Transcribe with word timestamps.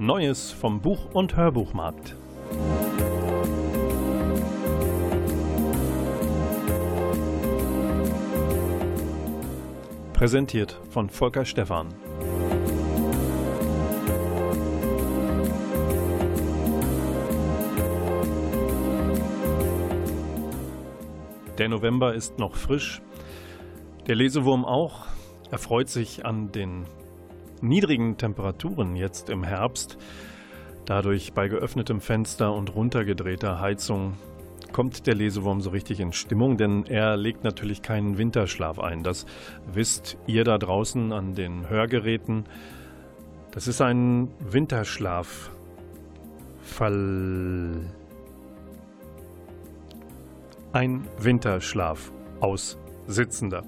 Neues 0.00 0.50
vom 0.50 0.80
Buch- 0.80 1.12
und 1.12 1.36
Hörbuchmarkt. 1.36 2.16
Präsentiert 10.14 10.80
von 10.88 11.10
Volker 11.10 11.44
Stephan. 11.44 11.88
Der 21.58 21.68
November 21.68 22.14
ist 22.14 22.38
noch 22.38 22.56
frisch. 22.56 23.02
Der 24.06 24.14
Lesewurm 24.14 24.64
auch. 24.64 25.08
Er 25.50 25.58
freut 25.58 25.90
sich 25.90 26.24
an 26.24 26.52
den 26.52 26.86
niedrigen 27.62 28.16
Temperaturen 28.16 28.96
jetzt 28.96 29.30
im 29.30 29.44
Herbst, 29.44 29.98
dadurch 30.86 31.32
bei 31.32 31.48
geöffnetem 31.48 32.00
Fenster 32.00 32.52
und 32.52 32.74
runtergedrehter 32.74 33.60
Heizung, 33.60 34.14
kommt 34.72 35.06
der 35.06 35.14
Lesewurm 35.14 35.60
so 35.60 35.70
richtig 35.70 36.00
in 36.00 36.12
Stimmung, 36.12 36.56
denn 36.56 36.86
er 36.86 37.16
legt 37.16 37.44
natürlich 37.44 37.82
keinen 37.82 38.18
Winterschlaf 38.18 38.78
ein. 38.78 39.02
Das 39.02 39.26
wisst 39.72 40.16
ihr 40.26 40.44
da 40.44 40.58
draußen 40.58 41.12
an 41.12 41.34
den 41.34 41.68
Hörgeräten. 41.68 42.44
Das 43.50 43.66
ist 43.66 43.80
ein 43.80 44.28
Winterschlaf. 44.38 45.50
Fall. 46.62 47.92
Ein 50.72 51.08
Winterschlaf 51.18 52.12
aus 52.40 52.78
Sitzender. 53.10 53.64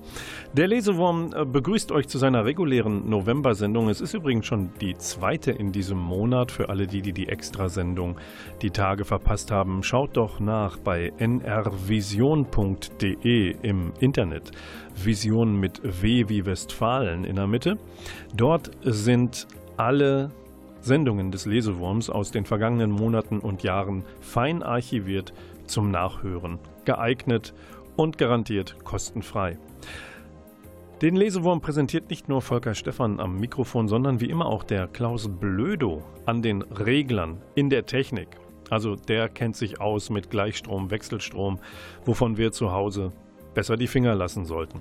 Der 0.54 0.68
Lesewurm 0.68 1.32
äh, 1.34 1.44
begrüßt 1.44 1.92
euch 1.92 2.08
zu 2.08 2.18
seiner 2.18 2.44
regulären 2.44 3.08
November-Sendung. 3.08 3.88
Es 3.88 4.00
ist 4.00 4.14
übrigens 4.14 4.46
schon 4.46 4.70
die 4.80 4.96
zweite 4.96 5.50
in 5.50 5.72
diesem 5.72 5.98
Monat. 5.98 6.50
Für 6.50 6.68
alle 6.68 6.86
die, 6.86 7.02
die 7.02 7.12
die 7.12 7.28
Extrasendung 7.28 8.16
die 8.62 8.70
Tage 8.70 9.04
verpasst 9.04 9.50
haben, 9.50 9.82
schaut 9.82 10.16
doch 10.16 10.40
nach 10.40 10.78
bei 10.78 11.12
nrvision.de 11.18 12.42
im 13.62 13.92
Internet. 14.00 14.52
Vision 14.94 15.58
mit 15.58 15.80
W 15.82 16.28
wie 16.28 16.46
Westfalen 16.46 17.24
in 17.24 17.36
der 17.36 17.46
Mitte. 17.46 17.78
Dort 18.34 18.70
sind 18.82 19.46
alle 19.76 20.30
Sendungen 20.80 21.30
des 21.30 21.46
Lesewurms 21.46 22.10
aus 22.10 22.30
den 22.32 22.44
vergangenen 22.44 22.90
Monaten 22.90 23.38
und 23.38 23.62
Jahren 23.62 24.04
fein 24.20 24.62
archiviert 24.62 25.32
zum 25.66 25.90
Nachhören, 25.90 26.58
geeignet 26.84 27.54
und 27.96 28.18
garantiert 28.18 28.84
kostenfrei. 28.84 29.58
Den 31.02 31.16
Lesewurm 31.16 31.60
präsentiert 31.60 32.08
nicht 32.10 32.28
nur 32.28 32.42
Volker 32.42 32.74
Stephan 32.74 33.18
am 33.18 33.40
Mikrofon, 33.40 33.88
sondern 33.88 34.20
wie 34.20 34.30
immer 34.30 34.46
auch 34.46 34.62
der 34.62 34.86
Klaus 34.86 35.28
Blödo 35.28 36.04
an 36.26 36.42
den 36.42 36.62
Reglern 36.62 37.42
in 37.56 37.70
der 37.70 37.86
Technik. 37.86 38.28
Also 38.70 38.94
der 38.94 39.28
kennt 39.28 39.56
sich 39.56 39.80
aus 39.80 40.10
mit 40.10 40.30
Gleichstrom, 40.30 40.92
Wechselstrom, 40.92 41.58
wovon 42.04 42.36
wir 42.36 42.52
zu 42.52 42.70
Hause 42.70 43.10
besser 43.52 43.76
die 43.76 43.88
Finger 43.88 44.14
lassen 44.14 44.44
sollten. 44.46 44.80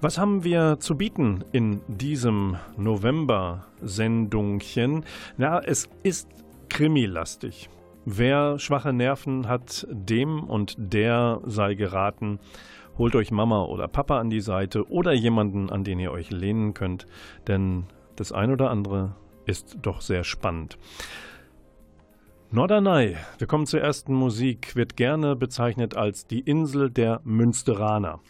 Was 0.00 0.16
haben 0.18 0.42
wir 0.42 0.80
zu 0.80 0.96
bieten 0.96 1.44
in 1.52 1.82
diesem 1.86 2.56
November-Sendungchen? 2.76 5.04
Na, 5.36 5.60
es 5.60 5.88
ist 6.02 6.28
krimilastig. 6.68 7.70
Wer 8.10 8.58
schwache 8.58 8.94
Nerven 8.94 9.48
hat, 9.48 9.86
dem 9.90 10.42
und 10.44 10.76
der 10.78 11.42
sei 11.44 11.74
geraten, 11.74 12.38
holt 12.96 13.14
euch 13.14 13.30
Mama 13.30 13.64
oder 13.64 13.86
Papa 13.86 14.18
an 14.18 14.30
die 14.30 14.40
Seite 14.40 14.90
oder 14.90 15.12
jemanden, 15.12 15.68
an 15.68 15.84
den 15.84 15.98
ihr 15.98 16.10
euch 16.10 16.30
lehnen 16.30 16.72
könnt, 16.72 17.06
denn 17.48 17.84
das 18.16 18.32
ein 18.32 18.50
oder 18.50 18.70
andere 18.70 19.14
ist 19.44 19.76
doch 19.82 20.00
sehr 20.00 20.24
spannend. 20.24 20.78
Norderney, 22.50 23.16
wir 23.36 23.46
kommen 23.46 23.66
zur 23.66 23.82
ersten 23.82 24.14
Musik, 24.14 24.74
wird 24.74 24.96
gerne 24.96 25.36
bezeichnet 25.36 25.94
als 25.94 26.26
die 26.26 26.40
Insel 26.40 26.88
der 26.88 27.20
Münsteraner 27.24 28.20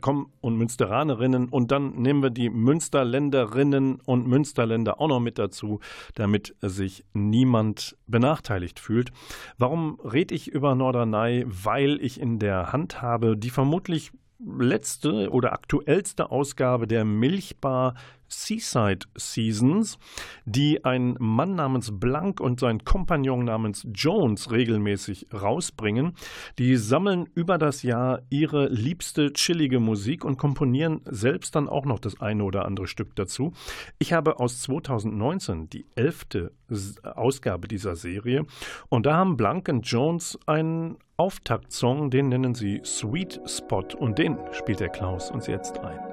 kommen 0.00 0.32
und 0.40 0.56
Münsteranerinnen 0.56 1.48
und 1.48 1.70
dann 1.70 1.94
nehmen 1.94 2.22
wir 2.22 2.30
die 2.30 2.50
Münsterländerinnen 2.50 4.00
und 4.04 4.26
Münsterländer 4.26 5.00
auch 5.00 5.08
noch 5.08 5.20
mit 5.20 5.38
dazu, 5.38 5.80
damit 6.14 6.54
sich 6.60 7.04
niemand 7.12 7.96
benachteiligt 8.06 8.80
fühlt. 8.80 9.12
Warum 9.58 10.00
rede 10.00 10.34
ich 10.34 10.48
über 10.48 10.74
Norderney? 10.74 11.44
Weil 11.46 12.00
ich 12.00 12.20
in 12.20 12.38
der 12.38 12.72
Hand 12.72 13.02
habe 13.02 13.36
die 13.36 13.50
vermutlich 13.50 14.12
letzte 14.44 15.30
oder 15.30 15.52
aktuellste 15.52 16.30
Ausgabe 16.30 16.86
der 16.86 17.04
Milchbar 17.04 17.94
Seaside 18.32 19.06
Seasons, 19.16 19.98
die 20.44 20.84
ein 20.84 21.16
Mann 21.18 21.54
namens 21.54 21.98
Blank 21.98 22.40
und 22.40 22.60
sein 22.60 22.84
Kompagnon 22.84 23.44
namens 23.44 23.86
Jones 23.94 24.50
regelmäßig 24.50 25.26
rausbringen. 25.32 26.14
Die 26.58 26.76
sammeln 26.76 27.28
über 27.34 27.58
das 27.58 27.82
Jahr 27.82 28.22
ihre 28.30 28.68
liebste 28.68 29.32
chillige 29.32 29.80
Musik 29.80 30.24
und 30.24 30.38
komponieren 30.38 31.02
selbst 31.04 31.54
dann 31.54 31.68
auch 31.68 31.84
noch 31.84 31.98
das 31.98 32.20
eine 32.20 32.44
oder 32.44 32.64
andere 32.64 32.86
Stück 32.86 33.14
dazu. 33.16 33.52
Ich 33.98 34.12
habe 34.12 34.40
aus 34.40 34.62
2019 34.62 35.68
die 35.68 35.86
elfte 35.94 36.52
Ausgabe 37.02 37.68
dieser 37.68 37.96
Serie 37.96 38.46
und 38.88 39.06
da 39.06 39.16
haben 39.16 39.36
Blank 39.36 39.68
und 39.68 39.86
Jones 39.86 40.38
einen 40.46 40.96
Auftaktsong, 41.16 42.10
den 42.10 42.30
nennen 42.30 42.54
sie 42.54 42.80
Sweet 42.84 43.40
Spot 43.46 43.84
und 43.98 44.18
den 44.18 44.38
spielt 44.52 44.80
der 44.80 44.88
Klaus 44.88 45.30
uns 45.30 45.46
jetzt 45.46 45.78
ein. 45.78 46.11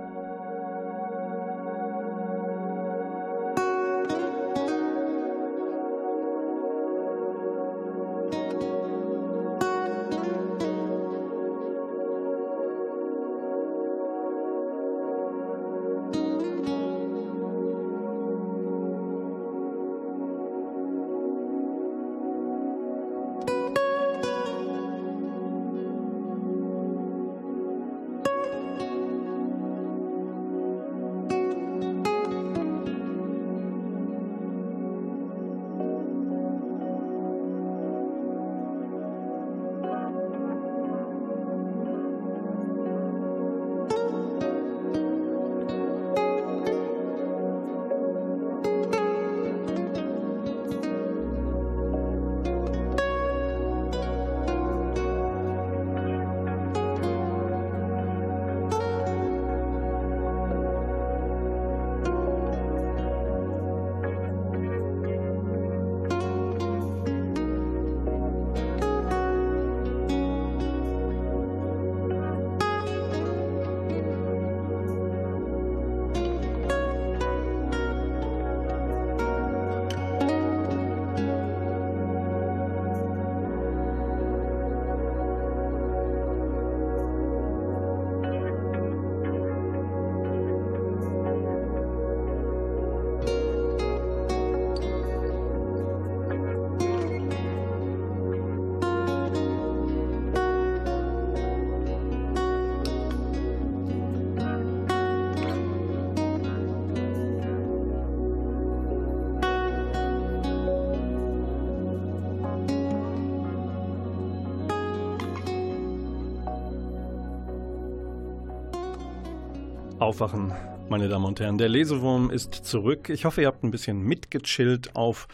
Aufwachen, 120.10 120.52
meine 120.90 121.08
Damen 121.08 121.26
und 121.26 121.40
Herren. 121.40 121.60
Der 121.60 121.70
Lesewurm 121.70 122.32
ist 122.32 122.56
zurück. 122.56 123.10
Ich 123.10 123.26
hoffe, 123.26 123.42
ihr 123.42 123.48
habt 123.48 123.64
ein 123.64 123.70
bisschen 123.70 124.02
mitgechillt 124.02 124.96
auf 124.96 125.28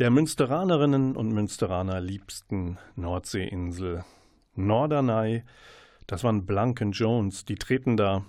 der 0.00 0.10
Münsteranerinnen 0.10 1.14
und 1.14 1.28
Münsteraner 1.28 2.00
liebsten 2.00 2.78
Nordseeinsel 2.96 4.04
Norderney. 4.56 5.44
Das 6.08 6.24
waren 6.24 6.46
Blanken 6.46 6.90
Jones. 6.90 7.44
Die 7.44 7.54
treten 7.54 7.96
da, 7.96 8.24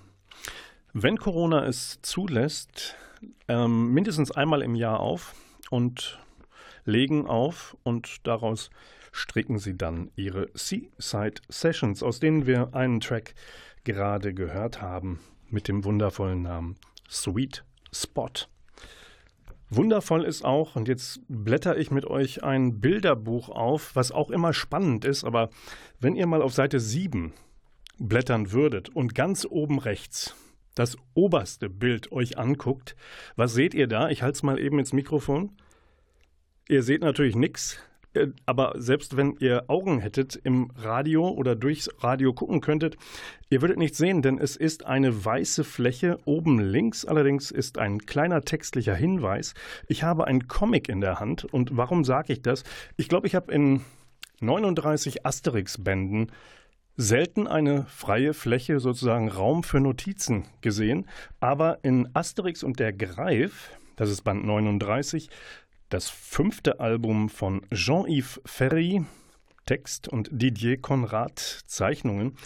wenn 0.92 1.18
Corona 1.18 1.66
es 1.66 1.98
zulässt, 2.02 2.94
ähm, 3.48 3.92
mindestens 3.92 4.30
einmal 4.30 4.62
im 4.62 4.76
Jahr 4.76 5.00
auf 5.00 5.34
und 5.70 6.20
legen 6.84 7.26
auf 7.26 7.76
und 7.82 8.28
daraus 8.28 8.70
stricken 9.10 9.58
sie 9.58 9.76
dann 9.76 10.12
ihre 10.14 10.50
Seaside 10.54 11.42
Sessions, 11.48 12.04
aus 12.04 12.20
denen 12.20 12.46
wir 12.46 12.76
einen 12.76 13.00
Track 13.00 13.34
gerade 13.82 14.32
gehört 14.34 14.80
haben 14.80 15.18
mit 15.52 15.68
dem 15.68 15.84
wundervollen 15.84 16.42
Namen 16.42 16.76
Sweet 17.08 17.64
Spot. 17.92 18.30
Wundervoll 19.68 20.24
ist 20.24 20.44
auch, 20.44 20.74
und 20.74 20.88
jetzt 20.88 21.20
blätter 21.28 21.78
ich 21.78 21.92
mit 21.92 22.04
euch 22.04 22.42
ein 22.42 22.80
Bilderbuch 22.80 23.48
auf, 23.48 23.94
was 23.94 24.10
auch 24.10 24.30
immer 24.30 24.52
spannend 24.52 25.04
ist, 25.04 25.22
aber 25.22 25.50
wenn 26.00 26.16
ihr 26.16 26.26
mal 26.26 26.42
auf 26.42 26.52
Seite 26.52 26.80
7 26.80 27.32
blättern 27.98 28.50
würdet 28.50 28.88
und 28.88 29.14
ganz 29.14 29.46
oben 29.48 29.78
rechts 29.78 30.34
das 30.74 30.96
oberste 31.14 31.68
Bild 31.68 32.10
euch 32.10 32.38
anguckt, 32.38 32.96
was 33.36 33.54
seht 33.54 33.74
ihr 33.74 33.86
da? 33.86 34.08
Ich 34.08 34.22
halte 34.22 34.36
es 34.36 34.42
mal 34.42 34.58
eben 34.58 34.78
ins 34.78 34.92
Mikrofon. 34.92 35.56
Ihr 36.68 36.82
seht 36.82 37.02
natürlich 37.02 37.36
nichts, 37.36 37.78
aber 38.46 38.74
selbst 38.76 39.16
wenn 39.16 39.36
ihr 39.38 39.64
Augen 39.68 40.00
hättet 40.00 40.34
im 40.42 40.70
Radio 40.76 41.28
oder 41.28 41.54
durchs 41.54 41.88
Radio 41.98 42.32
gucken 42.32 42.60
könntet, 42.60 42.96
ihr 43.50 43.62
würdet 43.62 43.78
nichts 43.78 43.98
sehen, 43.98 44.22
denn 44.22 44.38
es 44.38 44.56
ist 44.56 44.86
eine 44.86 45.24
weiße 45.24 45.64
Fläche. 45.64 46.18
Oben 46.24 46.58
links 46.58 47.04
allerdings 47.04 47.50
ist 47.50 47.78
ein 47.78 48.00
kleiner 48.00 48.42
textlicher 48.42 48.94
Hinweis. 48.94 49.54
Ich 49.86 50.02
habe 50.02 50.26
einen 50.26 50.48
Comic 50.48 50.88
in 50.88 51.00
der 51.00 51.20
Hand 51.20 51.44
und 51.44 51.76
warum 51.76 52.04
sage 52.04 52.32
ich 52.32 52.42
das? 52.42 52.64
Ich 52.96 53.08
glaube, 53.08 53.26
ich 53.26 53.34
habe 53.34 53.52
in 53.52 53.82
39 54.40 55.24
Asterix-Bänden 55.24 56.32
selten 56.96 57.46
eine 57.46 57.84
freie 57.86 58.34
Fläche, 58.34 58.80
sozusagen 58.80 59.28
Raum 59.28 59.62
für 59.62 59.80
Notizen 59.80 60.44
gesehen, 60.60 61.06
aber 61.38 61.78
in 61.82 62.08
Asterix 62.14 62.62
und 62.62 62.78
der 62.78 62.92
Greif, 62.92 63.70
das 63.96 64.10
ist 64.10 64.22
Band 64.22 64.44
39, 64.44 65.30
das 65.90 66.08
fünfte 66.08 66.80
Album 66.80 67.28
von 67.28 67.62
Jean-Yves 67.74 68.40
Ferry, 68.46 69.04
Text 69.66 70.08
und 70.08 70.28
Didier 70.32 70.80
Conrad 70.80 71.38
Zeichnungen. 71.66 72.36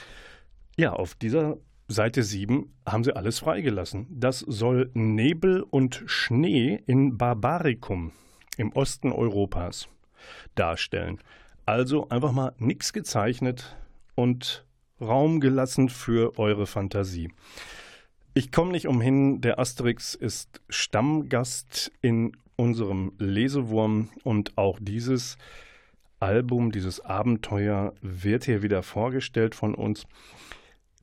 Ja, 0.76 0.94
auf 0.94 1.14
dieser 1.14 1.58
Seite 1.86 2.22
7 2.22 2.74
haben 2.86 3.04
sie 3.04 3.14
alles 3.14 3.38
freigelassen. 3.38 4.06
Das 4.10 4.40
soll 4.40 4.90
Nebel 4.94 5.62
und 5.62 6.02
Schnee 6.06 6.82
in 6.86 7.18
Barbaricum 7.18 8.12
im 8.56 8.72
Osten 8.72 9.12
Europas 9.12 9.88
darstellen. 10.54 11.20
Also 11.66 12.08
einfach 12.08 12.32
mal 12.32 12.54
nichts 12.58 12.92
gezeichnet 12.92 13.76
und 14.14 14.64
Raum 15.00 15.40
gelassen 15.40 15.90
für 15.90 16.38
eure 16.38 16.66
Fantasie. 16.66 17.30
Ich 18.32 18.50
komme 18.50 18.72
nicht 18.72 18.88
umhin, 18.88 19.40
der 19.42 19.58
Asterix 19.58 20.14
ist 20.14 20.60
Stammgast 20.68 21.92
in 22.00 22.32
unserem 22.56 23.12
Lesewurm 23.18 24.10
und 24.22 24.56
auch 24.56 24.78
dieses 24.80 25.36
Album, 26.20 26.72
dieses 26.72 27.00
Abenteuer 27.00 27.92
wird 28.00 28.44
hier 28.44 28.62
wieder 28.62 28.82
vorgestellt 28.82 29.54
von 29.54 29.74
uns. 29.74 30.06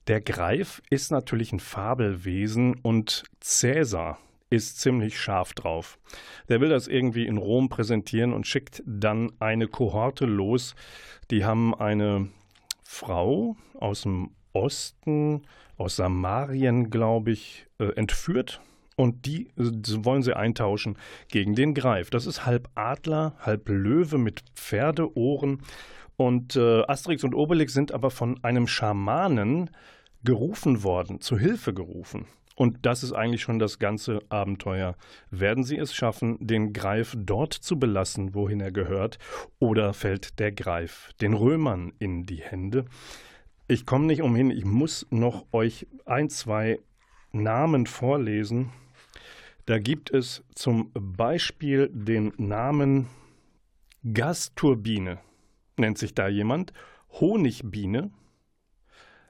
Der 0.07 0.21
Greif 0.21 0.81
ist 0.89 1.11
natürlich 1.11 1.53
ein 1.53 1.59
Fabelwesen 1.59 2.75
und 2.81 3.23
Cäsar 3.39 4.17
ist 4.49 4.79
ziemlich 4.81 5.19
scharf 5.19 5.53
drauf. 5.53 5.97
Der 6.49 6.59
will 6.59 6.69
das 6.69 6.87
irgendwie 6.87 7.25
in 7.25 7.37
Rom 7.37 7.69
präsentieren 7.69 8.33
und 8.33 8.47
schickt 8.47 8.83
dann 8.85 9.31
eine 9.39 9.67
Kohorte 9.67 10.25
los. 10.25 10.75
Die 11.29 11.45
haben 11.45 11.73
eine 11.73 12.27
Frau 12.83 13.55
aus 13.79 14.01
dem 14.01 14.31
Osten, 14.53 15.43
aus 15.77 15.95
Samarien, 15.95 16.89
glaube 16.89 17.31
ich, 17.31 17.67
äh, 17.79 17.93
entführt 17.95 18.61
und 19.01 19.25
die 19.25 19.51
wollen 19.55 20.21
sie 20.21 20.35
eintauschen 20.35 20.95
gegen 21.27 21.55
den 21.55 21.73
Greif. 21.73 22.11
Das 22.11 22.27
ist 22.27 22.45
halb 22.45 22.69
Adler, 22.75 23.35
halb 23.39 23.67
Löwe 23.67 24.19
mit 24.19 24.43
Pferdeohren. 24.53 25.63
Und 26.17 26.55
äh, 26.55 26.83
Asterix 26.83 27.23
und 27.23 27.33
Obelix 27.33 27.73
sind 27.73 27.91
aber 27.91 28.11
von 28.11 28.43
einem 28.43 28.67
Schamanen 28.67 29.71
gerufen 30.23 30.83
worden, 30.83 31.19
zu 31.19 31.35
Hilfe 31.35 31.73
gerufen. 31.73 32.27
Und 32.55 32.85
das 32.85 33.01
ist 33.01 33.13
eigentlich 33.13 33.41
schon 33.41 33.57
das 33.57 33.79
ganze 33.79 34.19
Abenteuer. 34.29 34.95
Werden 35.31 35.63
sie 35.63 35.77
es 35.77 35.95
schaffen, 35.95 36.37
den 36.39 36.73
Greif 36.73 37.15
dort 37.17 37.53
zu 37.53 37.79
belassen, 37.79 38.35
wohin 38.35 38.59
er 38.59 38.71
gehört, 38.71 39.17
oder 39.57 39.93
fällt 39.93 40.37
der 40.37 40.51
Greif 40.51 41.09
den 41.21 41.33
Römern 41.33 41.91
in 41.97 42.27
die 42.27 42.43
Hände? 42.43 42.85
Ich 43.67 43.87
komme 43.87 44.05
nicht 44.05 44.21
umhin, 44.21 44.51
ich 44.51 44.65
muss 44.65 45.07
noch 45.09 45.47
euch 45.53 45.87
ein, 46.05 46.29
zwei 46.29 46.79
Namen 47.31 47.87
vorlesen, 47.87 48.71
da 49.65 49.79
gibt 49.79 50.11
es 50.11 50.43
zum 50.55 50.91
Beispiel 50.93 51.89
den 51.93 52.33
Namen 52.37 53.07
Gasturbine, 54.13 55.19
nennt 55.77 55.97
sich 55.97 56.13
da 56.13 56.27
jemand, 56.27 56.73
Honigbiene, 57.19 58.11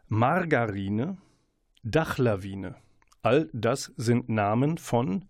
Margarine, 0.07 1.17
Dachlawine. 1.83 2.75
All 3.21 3.49
das 3.53 3.91
sind 3.97 4.29
Namen 4.29 4.77
von 4.77 5.25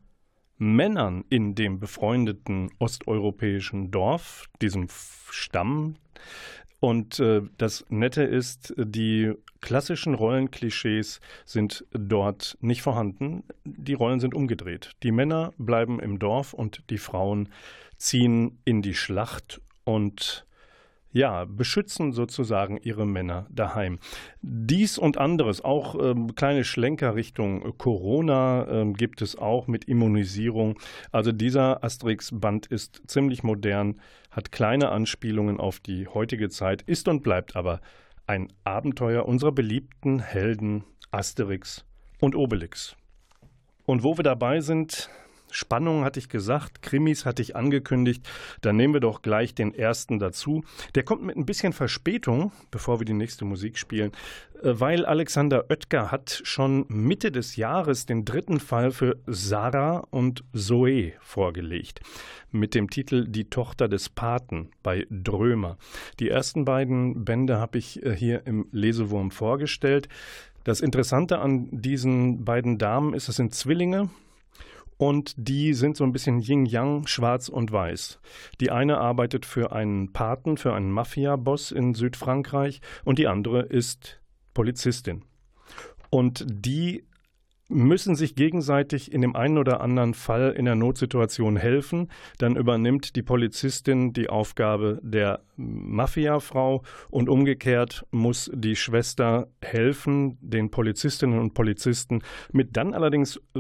Männern 0.58 1.26
in 1.30 1.56
dem 1.56 1.80
befreundeten 1.80 2.70
osteuropäischen 2.78 3.90
Dorf, 3.90 4.46
diesem 4.62 4.88
Stamm, 5.32 5.96
und 6.82 7.20
äh, 7.20 7.44
das 7.60 7.86
Nette 7.90 8.24
ist, 8.24 8.74
die 8.76 9.34
klassischen 9.62 10.16
Rollenklischees 10.16 11.22
sind 11.46 11.86
dort 11.92 12.58
nicht 12.60 12.82
vorhanden. 12.82 13.44
Die 13.64 13.94
Rollen 13.94 14.20
sind 14.20 14.34
umgedreht. 14.34 14.94
Die 15.04 15.12
Männer 15.12 15.54
bleiben 15.60 16.00
im 16.00 16.18
Dorf 16.18 16.54
und 16.54 16.82
die 16.90 16.98
Frauen 16.98 17.50
ziehen 17.98 18.58
in 18.66 18.82
die 18.82 18.96
Schlacht 18.96 19.62
und 19.84 20.48
ja, 21.12 21.46
beschützen 21.46 22.14
sozusagen 22.14 22.78
ihre 22.78 23.06
Männer 23.06 23.48
daheim. 23.50 24.00
Dies 24.42 24.98
und 24.98 25.18
anderes, 25.18 25.62
auch 25.64 25.96
ähm, 26.02 26.36
kleine 26.36 26.64
Schlenker 26.64 27.16
Richtung 27.16 27.78
Corona 27.78 28.68
ähm, 28.68 28.94
gibt 28.94 29.22
es 29.22 29.38
auch 29.38 29.68
mit 29.68 29.86
Immunisierung. 29.86 30.80
Also 31.12 31.32
dieser 31.32 31.84
Asterix-Band 31.84 32.68
ist 32.68 33.02
ziemlich 33.08 33.44
modern, 33.44 34.00
hat 34.30 34.52
kleine 34.52 34.90
Anspielungen 34.90 35.60
auf 35.60 35.80
die 35.80 36.08
heutige 36.08 36.50
Zeit, 36.50 36.82
ist 36.84 37.08
und 37.08 37.24
bleibt 37.24 37.56
aber 37.56 37.82
ein 38.28 38.48
Abenteuer 38.64 39.26
unserer 39.26 39.52
beliebten 39.52 40.20
Helden 40.20 40.86
Asterix 41.12 41.86
und 42.20 42.36
Obelix. 42.36 42.96
Und 43.86 44.04
wo 44.04 44.18
wir 44.18 44.24
dabei 44.24 44.62
sind, 44.62 45.10
Spannung 45.52 46.04
hatte 46.04 46.20
ich 46.20 46.30
gesagt, 46.30 46.82
Krimis 46.82 47.26
hatte 47.26 47.42
ich 47.42 47.56
angekündigt. 47.56 48.28
Dann 48.62 48.76
nehmen 48.78 48.94
wir 48.94 49.02
doch 49.02 49.22
gleich 49.22 49.54
den 49.54 49.74
ersten 49.74 50.20
dazu. 50.20 50.64
Der 50.96 51.04
kommt 51.04 51.24
mit 51.24 51.38
ein 51.38 51.46
bisschen 51.46 51.74
Verspätung, 51.74 52.52
bevor 52.72 53.00
wir 53.00 53.06
die 53.06 53.14
nächste 53.14 53.46
Musik 53.46 53.78
spielen, 53.78 54.12
äh, 54.64 54.80
weil 54.80 55.06
Alexander 55.06 55.66
Oetker 55.70 56.12
hat 56.12 56.42
schon 56.44 56.86
Mitte 56.88 57.32
des 57.32 57.56
Jahres 57.56 58.06
den 58.06 58.26
dritten 58.26 58.60
Fall 58.60 58.92
für 58.92 59.18
Sarah 59.28 60.04
und 60.10 60.44
Zoe 60.54 61.14
vorgelegt. 61.22 62.02
Mit 62.52 62.76
dem 62.76 62.90
Titel 62.90 63.28
Die 63.28 63.50
Tochter 63.50 63.88
des 63.88 64.10
Paten 64.10 64.72
bei 64.84 65.06
Drömer. 65.10 65.78
Die 66.20 66.30
ersten 66.30 66.66
beiden 66.66 67.24
Bände 67.24 67.60
habe 67.60 67.78
ich 67.78 68.04
äh, 68.04 68.16
hier 68.16 68.46
im 68.46 68.68
Lesewurm 68.72 69.32
vorgestellt. 69.32 70.10
Das 70.64 70.82
Interessante 70.82 71.40
an 71.40 71.70
diesen 71.72 72.46
beiden 72.46 72.78
Damen 72.78 73.16
ist, 73.16 73.30
es 73.30 73.36
sind 73.36 73.56
Zwillinge, 73.56 74.10
und 75.02 75.34
die 75.36 75.74
sind 75.74 75.98
so 75.98 76.04
ein 76.04 76.12
bisschen 76.12 76.40
Yin-Yang, 76.40 77.08
schwarz 77.08 77.50
und 77.50 77.72
weiß. 77.72 78.20
Die 78.60 78.70
eine 78.70 79.00
arbeitet 79.00 79.48
für 79.48 79.72
einen 79.72 80.14
Paten, 80.14 80.58
für 80.58 80.76
einen 80.76 80.92
Mafia-Boss 80.92 81.72
in 81.72 81.96
Südfrankreich 81.96 82.82
und 83.04 83.18
die 83.18 83.26
andere 83.26 83.64
ist 83.64 84.22
Polizistin. 84.54 85.26
Und 86.12 86.46
die 86.48 87.08
müssen 87.72 88.16
sich 88.16 88.36
gegenseitig 88.36 89.12
in 89.12 89.22
dem 89.22 89.36
einen 89.36 89.58
oder 89.58 89.82
anderen 89.82 90.14
Fall 90.14 90.52
in 90.52 90.66
der 90.66 90.76
Notsituation 90.76 91.56
helfen. 91.56 92.10
Dann 92.38 92.56
übernimmt 92.56 93.16
die 93.16 93.24
Polizistin 93.24 94.14
die 94.14 94.30
Aufgabe 94.30 95.00
der 95.02 95.42
Mafiafrau 95.56 96.84
und 97.10 97.30
umgekehrt 97.30 98.06
muss 98.12 98.52
die 98.54 98.76
Schwester 98.76 99.48
helfen, 99.62 100.38
den 100.42 100.72
Polizistinnen 100.72 101.40
und 101.40 101.54
Polizisten 101.54 102.22
mit 102.52 102.78
dann 102.78 102.94
allerdings 102.94 103.38
äh, 103.56 103.60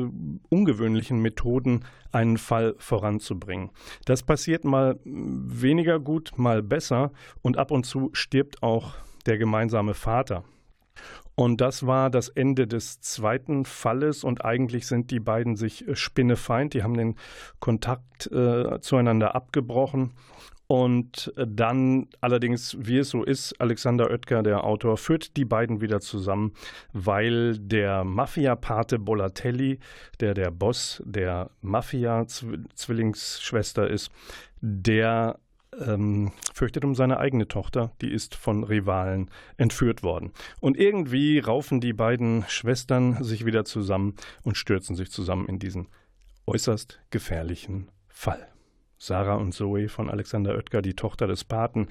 ungewöhnlichen 0.49 1.21
Methoden 1.21 1.85
einen 2.11 2.37
Fall 2.37 2.75
voranzubringen. 2.77 3.69
Das 4.05 4.23
passiert 4.23 4.65
mal 4.65 4.99
weniger 5.05 5.99
gut, 5.99 6.31
mal 6.37 6.61
besser 6.61 7.11
und 7.41 7.57
ab 7.57 7.71
und 7.71 7.85
zu 7.85 8.09
stirbt 8.13 8.61
auch 8.63 8.95
der 9.25 9.37
gemeinsame 9.37 9.93
Vater. 9.93 10.43
Und 11.41 11.59
das 11.59 11.85
war 11.87 12.11
das 12.11 12.29
Ende 12.29 12.67
des 12.67 13.01
zweiten 13.01 13.65
Falles 13.65 14.23
und 14.23 14.45
eigentlich 14.45 14.85
sind 14.85 15.09
die 15.09 15.19
beiden 15.19 15.55
sich 15.55 15.85
spinnefeind. 15.93 16.75
Die 16.75 16.83
haben 16.83 16.95
den 16.95 17.15
Kontakt 17.59 18.31
äh, 18.31 18.79
zueinander 18.79 19.33
abgebrochen. 19.33 20.11
Und 20.67 21.33
dann 21.35 22.09
allerdings, 22.21 22.77
wie 22.79 22.99
es 22.99 23.09
so 23.09 23.23
ist, 23.23 23.59
Alexander 23.59 24.11
Oetker, 24.11 24.43
der 24.43 24.63
Autor, 24.63 24.97
führt 24.97 25.35
die 25.35 25.45
beiden 25.45 25.81
wieder 25.81 25.99
zusammen, 25.99 26.53
weil 26.93 27.57
der 27.57 28.03
Mafia-Pate 28.03 28.99
Bolatelli, 28.99 29.79
der 30.19 30.35
der 30.35 30.51
Boss 30.51 31.01
der 31.07 31.49
Mafia-Zwillingsschwester 31.61 33.89
ist, 33.89 34.11
der 34.61 35.39
ähm, 35.79 36.31
fürchtet 36.53 36.83
um 36.83 36.95
seine 36.95 37.19
eigene 37.19 37.47
Tochter, 37.47 37.91
die 38.01 38.11
ist 38.11 38.35
von 38.35 38.63
Rivalen 38.63 39.29
entführt 39.57 40.03
worden. 40.03 40.31
Und 40.59 40.77
irgendwie 40.77 41.39
raufen 41.39 41.81
die 41.81 41.93
beiden 41.93 42.45
Schwestern 42.47 43.23
sich 43.23 43.45
wieder 43.45 43.65
zusammen 43.65 44.15
und 44.43 44.57
stürzen 44.57 44.95
sich 44.95 45.11
zusammen 45.11 45.47
in 45.47 45.59
diesen 45.59 45.87
äußerst 46.45 46.99
gefährlichen 47.09 47.89
Fall. 48.07 48.47
Sarah 48.97 49.35
und 49.35 49.53
Zoe 49.53 49.89
von 49.89 50.11
Alexander 50.11 50.53
Oetker, 50.53 50.83
die 50.83 50.93
Tochter 50.93 51.25
des 51.25 51.43
Paten. 51.43 51.87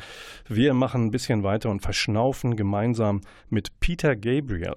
Wir 0.46 0.74
machen 0.74 1.06
ein 1.06 1.10
bisschen 1.10 1.42
weiter 1.42 1.68
und 1.68 1.80
verschnaufen 1.80 2.54
gemeinsam 2.54 3.22
mit 3.48 3.80
Peter 3.80 4.14
Gabriel. 4.14 4.76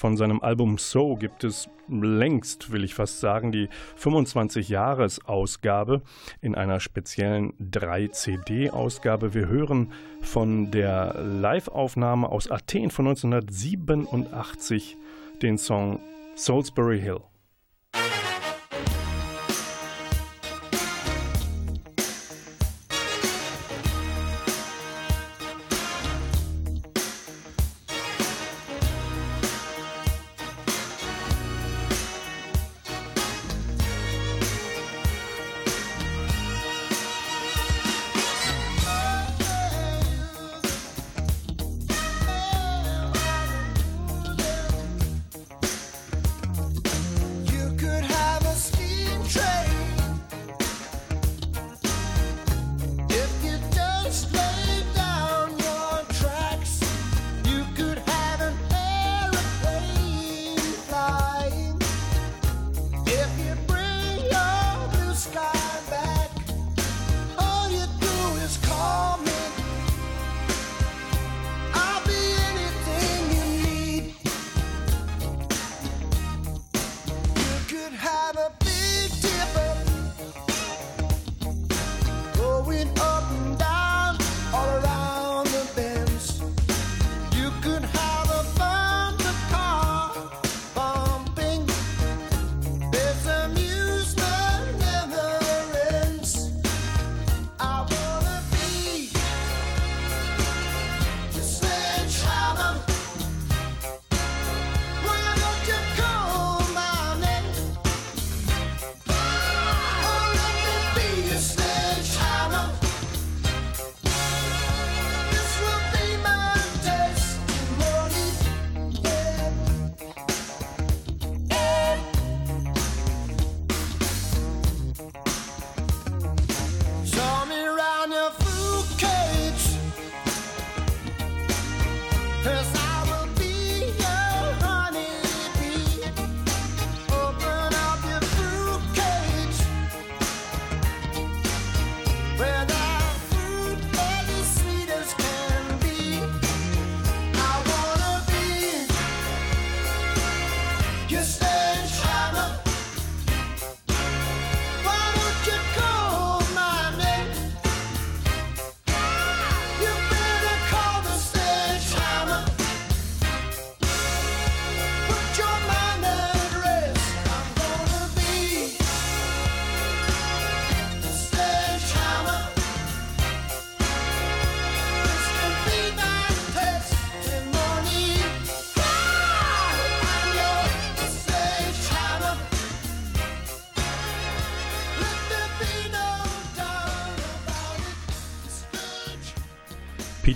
Von 0.00 0.16
seinem 0.16 0.40
Album 0.40 0.78
So 0.78 1.14
gibt 1.14 1.44
es 1.44 1.68
längst, 1.86 2.72
will 2.72 2.84
ich 2.84 2.94
fast 2.94 3.20
sagen, 3.20 3.52
die 3.52 3.68
25-Jahres-Ausgabe 3.98 6.00
in 6.40 6.54
einer 6.54 6.80
speziellen 6.80 7.52
3-CD-Ausgabe. 7.58 9.34
Wir 9.34 9.48
hören 9.48 9.92
von 10.22 10.70
der 10.70 11.22
Live-Aufnahme 11.22 12.30
aus 12.30 12.50
Athen 12.50 12.90
von 12.90 13.08
1987 13.08 14.96
den 15.42 15.58
Song 15.58 16.00
Salisbury 16.34 17.02
Hill. 17.02 17.20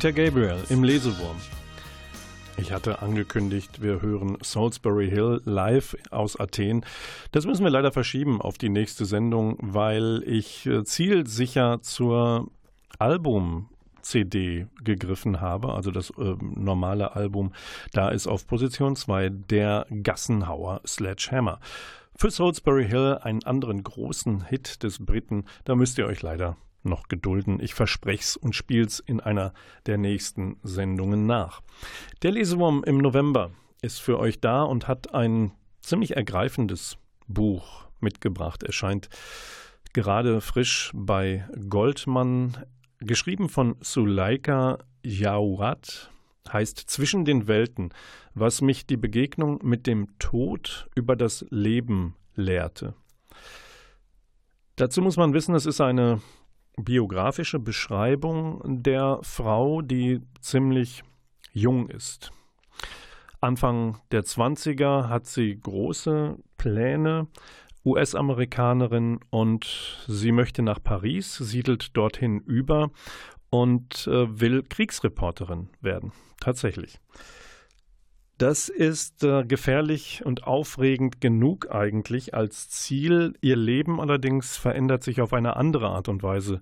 Peter 0.05 0.27
Gabriel 0.27 0.63
im 0.69 0.85
Lesewurm. 0.85 1.39
Ich 2.59 2.73
hatte 2.73 3.01
angekündigt, 3.01 3.81
wir 3.81 4.03
hören 4.03 4.37
Salisbury 4.43 5.09
Hill 5.09 5.41
live 5.47 5.97
aus 6.11 6.39
Athen. 6.39 6.85
Das 7.33 7.47
müssen 7.47 7.65
wir 7.65 7.71
leider 7.71 7.91
verschieben 7.91 8.43
auf 8.43 8.59
die 8.59 8.69
nächste 8.69 9.07
Sendung, 9.07 9.57
weil 9.63 10.23
ich 10.27 10.67
äh, 10.67 10.85
zielsicher 10.85 11.81
zur 11.81 12.51
Album 12.99 13.71
CD 14.03 14.67
gegriffen 14.83 15.41
habe, 15.41 15.73
also 15.73 15.91
das 15.91 16.11
äh, 16.11 16.35
normale 16.39 17.17
Album. 17.17 17.55
Da 17.95 18.11
ist 18.11 18.27
auf 18.27 18.47
Position 18.47 18.97
2 18.97 19.31
der 19.31 19.87
Gassenhauer 20.03 20.83
Sledgehammer. 20.87 21.61
Für 22.15 22.31
Salisbury 22.31 22.87
Hill 22.87 23.21
einen 23.23 23.43
anderen 23.45 23.83
großen 23.83 24.45
Hit 24.45 24.83
des 24.83 24.99
Briten, 24.99 25.47
da 25.65 25.75
müsst 25.75 25.97
ihr 25.97 26.05
euch 26.05 26.21
leider 26.21 26.59
noch 26.85 27.09
gedulden. 27.09 27.61
Ich 27.61 27.75
versprech's 27.75 28.37
und 28.37 28.55
spiel's 28.55 29.00
in 29.00 29.21
einer 29.21 29.53
der 29.87 29.99
nächsten 29.99 30.57
Sendungen 30.62 31.26
nach. 31.26 31.62
Der 32.23 32.33
Lesewurm 32.33 32.85
im 32.85 32.99
November 32.99 33.50
ist 33.83 34.00
für 34.00 34.19
euch 34.19 34.41
da 34.41 34.62
und 34.62 34.88
hat 34.88 35.14
ein 35.14 35.53
ziemlich 35.81 36.17
ergreifendes 36.17 36.97
Buch 37.26 37.87
mitgebracht. 38.00 38.62
Erscheint 38.62 39.09
gerade 39.93 40.41
frisch 40.41 40.91
bei 40.95 41.49
Goldmann, 41.69 42.57
geschrieben 42.99 43.49
von 43.49 43.76
Suleika 43.81 44.79
Jaurat, 45.03 46.11
heißt 46.53 46.79
Zwischen 46.79 47.25
den 47.25 47.47
Welten, 47.47 47.91
was 48.35 48.61
mich 48.61 48.87
die 48.87 48.97
Begegnung 48.97 49.61
mit 49.62 49.87
dem 49.87 50.19
Tod 50.19 50.88
über 50.95 51.17
das 51.17 51.45
Leben 51.50 52.17
lehrte. 52.35 52.95
Dazu 54.76 55.03
muss 55.03 55.17
man 55.17 55.33
wissen, 55.33 55.55
es 55.55 55.67
ist 55.67 55.81
eine 55.81 56.21
biografische 56.76 57.59
Beschreibung 57.59 58.83
der 58.83 59.19
Frau, 59.23 59.83
die 59.83 60.21
ziemlich 60.40 61.02
jung 61.52 61.88
ist. 61.88 62.33
Anfang 63.40 63.99
der 64.11 64.25
20er 64.25 65.09
hat 65.09 65.26
sie 65.26 65.59
große 65.61 66.38
Pläne, 66.57 67.28
US-Amerikanerin, 67.85 69.21
und 69.31 70.02
sie 70.09 70.33
möchte 70.33 70.62
nach 70.62 70.83
Paris, 70.83 71.37
siedelt 71.37 71.97
dorthin 71.97 72.40
über 72.40 72.90
und 73.50 74.07
äh, 74.07 74.40
will 74.40 74.62
Kriegsreporterin 74.62 75.69
werden. 75.81 76.12
Tatsächlich. 76.40 76.99
Das 78.38 78.69
ist 78.69 79.23
äh, 79.23 79.45
gefährlich 79.45 80.23
und 80.25 80.45
aufregend 80.45 81.21
genug 81.21 81.71
eigentlich 81.71 82.35
als 82.35 82.69
Ziel. 82.69 83.35
Ihr 83.41 83.57
Leben 83.57 84.00
allerdings 84.00 84.57
verändert 84.57 85.05
sich 85.05 85.21
auf 85.21 85.33
eine 85.33 85.57
andere 85.57 85.88
Art 85.88 86.09
und 86.09 86.23
Weise 86.23 86.61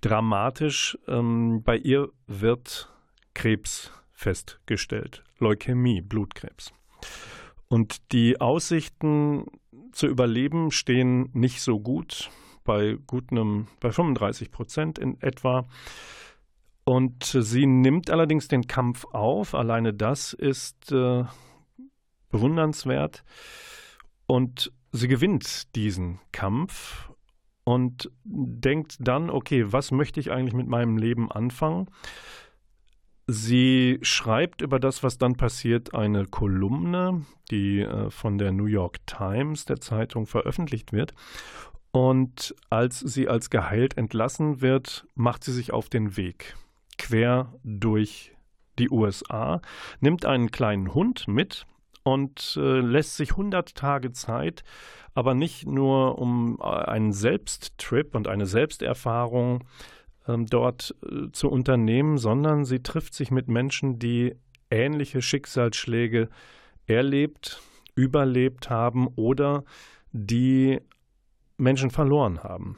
dramatisch. 0.00 0.96
Ähm, 1.08 1.62
bei 1.64 1.76
ihr 1.76 2.10
wird 2.28 2.88
Krebs 3.34 3.90
festgestellt. 4.12 5.24
Leukämie, 5.38 6.02
Blutkrebs. 6.02 6.72
Und 7.68 8.12
die 8.12 8.40
Aussichten 8.40 9.46
zu 9.92 10.06
überleben 10.06 10.70
stehen 10.70 11.30
nicht 11.32 11.60
so 11.60 11.80
gut, 11.80 12.30
bei 12.64 12.96
gut 13.06 13.30
einem, 13.30 13.66
bei 13.80 13.90
35 13.90 14.50
Prozent 14.50 14.98
in 14.98 15.20
etwa. 15.20 15.66
Und 16.88 17.22
sie 17.22 17.66
nimmt 17.66 18.08
allerdings 18.08 18.48
den 18.48 18.66
Kampf 18.66 19.04
auf. 19.12 19.54
Alleine 19.54 19.92
das 19.92 20.32
ist 20.32 20.90
äh, 20.90 21.24
bewundernswert. 22.30 23.24
Und 24.26 24.72
sie 24.90 25.06
gewinnt 25.06 25.76
diesen 25.76 26.18
Kampf 26.32 27.10
und 27.64 28.10
denkt 28.24 28.96
dann, 29.00 29.28
okay, 29.28 29.70
was 29.70 29.90
möchte 29.90 30.18
ich 30.18 30.30
eigentlich 30.30 30.54
mit 30.54 30.66
meinem 30.66 30.96
Leben 30.96 31.30
anfangen? 31.30 31.90
Sie 33.26 33.98
schreibt 34.00 34.62
über 34.62 34.80
das, 34.80 35.02
was 35.02 35.18
dann 35.18 35.34
passiert, 35.34 35.92
eine 35.92 36.24
Kolumne, 36.24 37.26
die 37.50 37.80
äh, 37.80 38.08
von 38.08 38.38
der 38.38 38.50
New 38.50 38.64
York 38.64 39.06
Times, 39.06 39.66
der 39.66 39.82
Zeitung, 39.82 40.24
veröffentlicht 40.24 40.94
wird. 40.94 41.12
Und 41.90 42.54
als 42.70 42.98
sie 42.98 43.28
als 43.28 43.50
geheilt 43.50 43.98
entlassen 43.98 44.62
wird, 44.62 45.06
macht 45.14 45.44
sie 45.44 45.52
sich 45.52 45.74
auf 45.74 45.90
den 45.90 46.16
Weg 46.16 46.56
quer 46.98 47.54
durch 47.62 48.32
die 48.78 48.90
USA, 48.90 49.60
nimmt 50.00 50.24
einen 50.24 50.50
kleinen 50.50 50.94
Hund 50.94 51.26
mit 51.26 51.66
und 52.02 52.56
äh, 52.56 52.80
lässt 52.80 53.16
sich 53.16 53.32
100 53.32 53.74
Tage 53.74 54.12
Zeit, 54.12 54.64
aber 55.14 55.34
nicht 55.34 55.66
nur 55.66 56.18
um 56.18 56.58
äh, 56.60 56.64
einen 56.64 57.12
Selbsttrip 57.12 58.14
und 58.14 58.28
eine 58.28 58.46
Selbsterfahrung 58.46 59.64
ähm, 60.26 60.46
dort 60.46 60.94
äh, 61.02 61.30
zu 61.32 61.50
unternehmen, 61.50 62.18
sondern 62.18 62.64
sie 62.64 62.82
trifft 62.82 63.14
sich 63.14 63.30
mit 63.30 63.48
Menschen, 63.48 63.98
die 63.98 64.36
ähnliche 64.70 65.22
Schicksalsschläge 65.22 66.28
erlebt, 66.86 67.60
überlebt 67.94 68.70
haben 68.70 69.08
oder 69.16 69.64
die 70.12 70.80
Menschen 71.56 71.90
verloren 71.90 72.42
haben, 72.42 72.76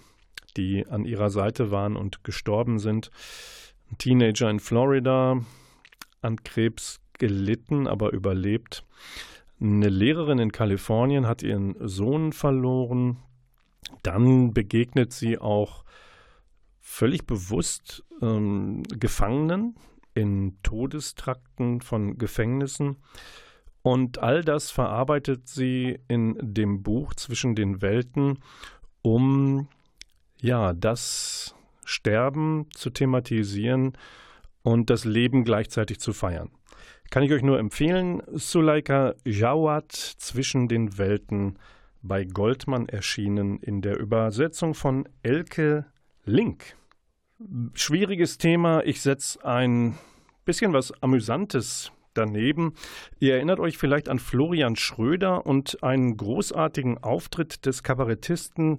die 0.57 0.87
an 0.89 1.05
ihrer 1.05 1.31
Seite 1.31 1.71
waren 1.71 1.97
und 1.97 2.25
gestorben 2.25 2.79
sind. 2.79 3.11
Ein 3.91 3.99
Teenager 3.99 4.49
in 4.51 4.61
Florida 4.61 5.41
an 6.23 6.43
Krebs 6.45 7.01
gelitten, 7.19 7.87
aber 7.87 8.13
überlebt. 8.13 8.85
Eine 9.61 9.89
Lehrerin 9.89 10.39
in 10.39 10.53
Kalifornien 10.53 11.27
hat 11.27 11.43
ihren 11.43 11.77
Sohn 11.87 12.33
verloren. 12.33 13.19
Dann 14.03 14.55
begegnet 14.55 15.13
sie 15.13 15.39
auch 15.39 15.85
völlig 16.81 17.27
bewusst 17.27 18.05
ähm, 18.23 18.83
Gefangenen 18.85 19.77
in 20.15 20.57
Todestrakten 20.63 21.81
von 21.81 22.17
Gefängnissen. 22.17 22.97
Und 23.83 24.19
all 24.19 24.43
das 24.43 24.71
verarbeitet 24.71 25.49
sie 25.49 25.99
in 26.09 26.37
dem 26.41 26.83
Buch 26.83 27.15
zwischen 27.15 27.55
den 27.55 27.83
Welten, 27.83 28.39
um 29.03 29.69
ja 30.41 30.73
das 30.75 31.55
Sterben 31.91 32.69
zu 32.73 32.91
thematisieren 32.91 33.95
und 34.63 34.91
das 34.91 35.05
Leben 35.05 35.43
gleichzeitig 35.43 35.99
zu 35.99 36.13
feiern. 36.13 36.51
Kann 37.11 37.25
ich 37.25 37.33
euch 37.33 37.43
nur 37.43 37.59
empfehlen, 37.59 38.23
Suleika 38.33 39.15
Jawad 39.25 39.91
zwischen 39.91 40.69
den 40.69 40.99
Welten 40.99 41.59
bei 42.01 42.25
Goldmann 42.25 42.89
erschienen 42.89 43.59
in 43.59 43.83
der 43.83 43.99
Übersetzung 43.99 44.75
von 44.75 45.09
Elke 45.25 45.85
Link. 46.25 46.77
Schwieriges 47.75 48.39
Thema, 48.39 48.85
ich 48.85 49.01
setze 49.01 49.45
ein 49.45 49.99
bisschen 50.45 50.73
was 50.73 50.93
Amüsantes 51.03 51.91
daneben. 52.15 52.75
Ihr 53.19 53.35
erinnert 53.35 53.59
euch 53.59 53.79
vielleicht 53.79 54.09
an 54.09 54.21
Florian 54.21 54.77
Schröder 54.77 55.45
und 55.45 55.83
einen 55.83 56.17
großartigen 56.17 56.99
Auftritt 56.99 57.67
des 57.67 57.83
Kabarettisten 57.83 58.79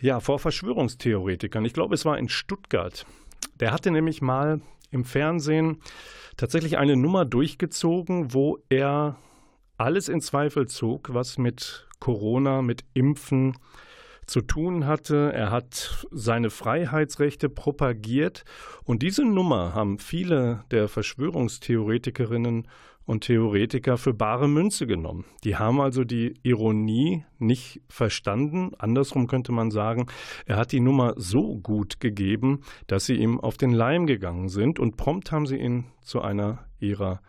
ja, 0.00 0.20
vor 0.20 0.38
Verschwörungstheoretikern. 0.38 1.64
Ich 1.64 1.72
glaube, 1.72 1.94
es 1.94 2.04
war 2.04 2.18
in 2.18 2.28
Stuttgart. 2.28 3.06
Der 3.58 3.72
hatte 3.72 3.90
nämlich 3.90 4.22
mal 4.22 4.60
im 4.90 5.04
Fernsehen 5.04 5.80
tatsächlich 6.36 6.78
eine 6.78 6.96
Nummer 6.96 7.24
durchgezogen, 7.24 8.32
wo 8.32 8.58
er 8.68 9.16
alles 9.76 10.08
in 10.08 10.20
Zweifel 10.20 10.66
zog, 10.66 11.12
was 11.14 11.38
mit 11.38 11.86
Corona, 12.00 12.62
mit 12.62 12.84
Impfen 12.94 13.56
zu 14.26 14.40
tun 14.40 14.86
hatte. 14.86 15.32
Er 15.34 15.50
hat 15.50 16.06
seine 16.10 16.50
Freiheitsrechte 16.50 17.48
propagiert 17.48 18.44
und 18.84 19.02
diese 19.02 19.24
Nummer 19.24 19.74
haben 19.74 19.98
viele 19.98 20.64
der 20.70 20.88
Verschwörungstheoretikerinnen 20.88 22.68
und 23.06 23.24
Theoretiker 23.24 23.96
für 23.98 24.14
bare 24.14 24.48
Münze 24.48 24.86
genommen. 24.86 25.24
Die 25.42 25.56
haben 25.56 25.80
also 25.80 26.04
die 26.04 26.34
Ironie 26.42 27.24
nicht 27.38 27.82
verstanden. 27.88 28.72
Andersrum 28.78 29.26
könnte 29.26 29.52
man 29.52 29.70
sagen, 29.70 30.06
er 30.46 30.56
hat 30.56 30.72
die 30.72 30.80
Nummer 30.80 31.14
so 31.16 31.56
gut 31.58 32.00
gegeben, 32.00 32.60
dass 32.86 33.06
sie 33.06 33.14
ihm 33.14 33.40
auf 33.40 33.56
den 33.56 33.72
Leim 33.72 34.06
gegangen 34.06 34.48
sind 34.48 34.78
und 34.78 34.96
prompt 34.96 35.32
haben 35.32 35.46
sie 35.46 35.56
ihn 35.56 35.86
zu 36.02 36.20
einer 36.20 36.66
ihrer 36.78 37.20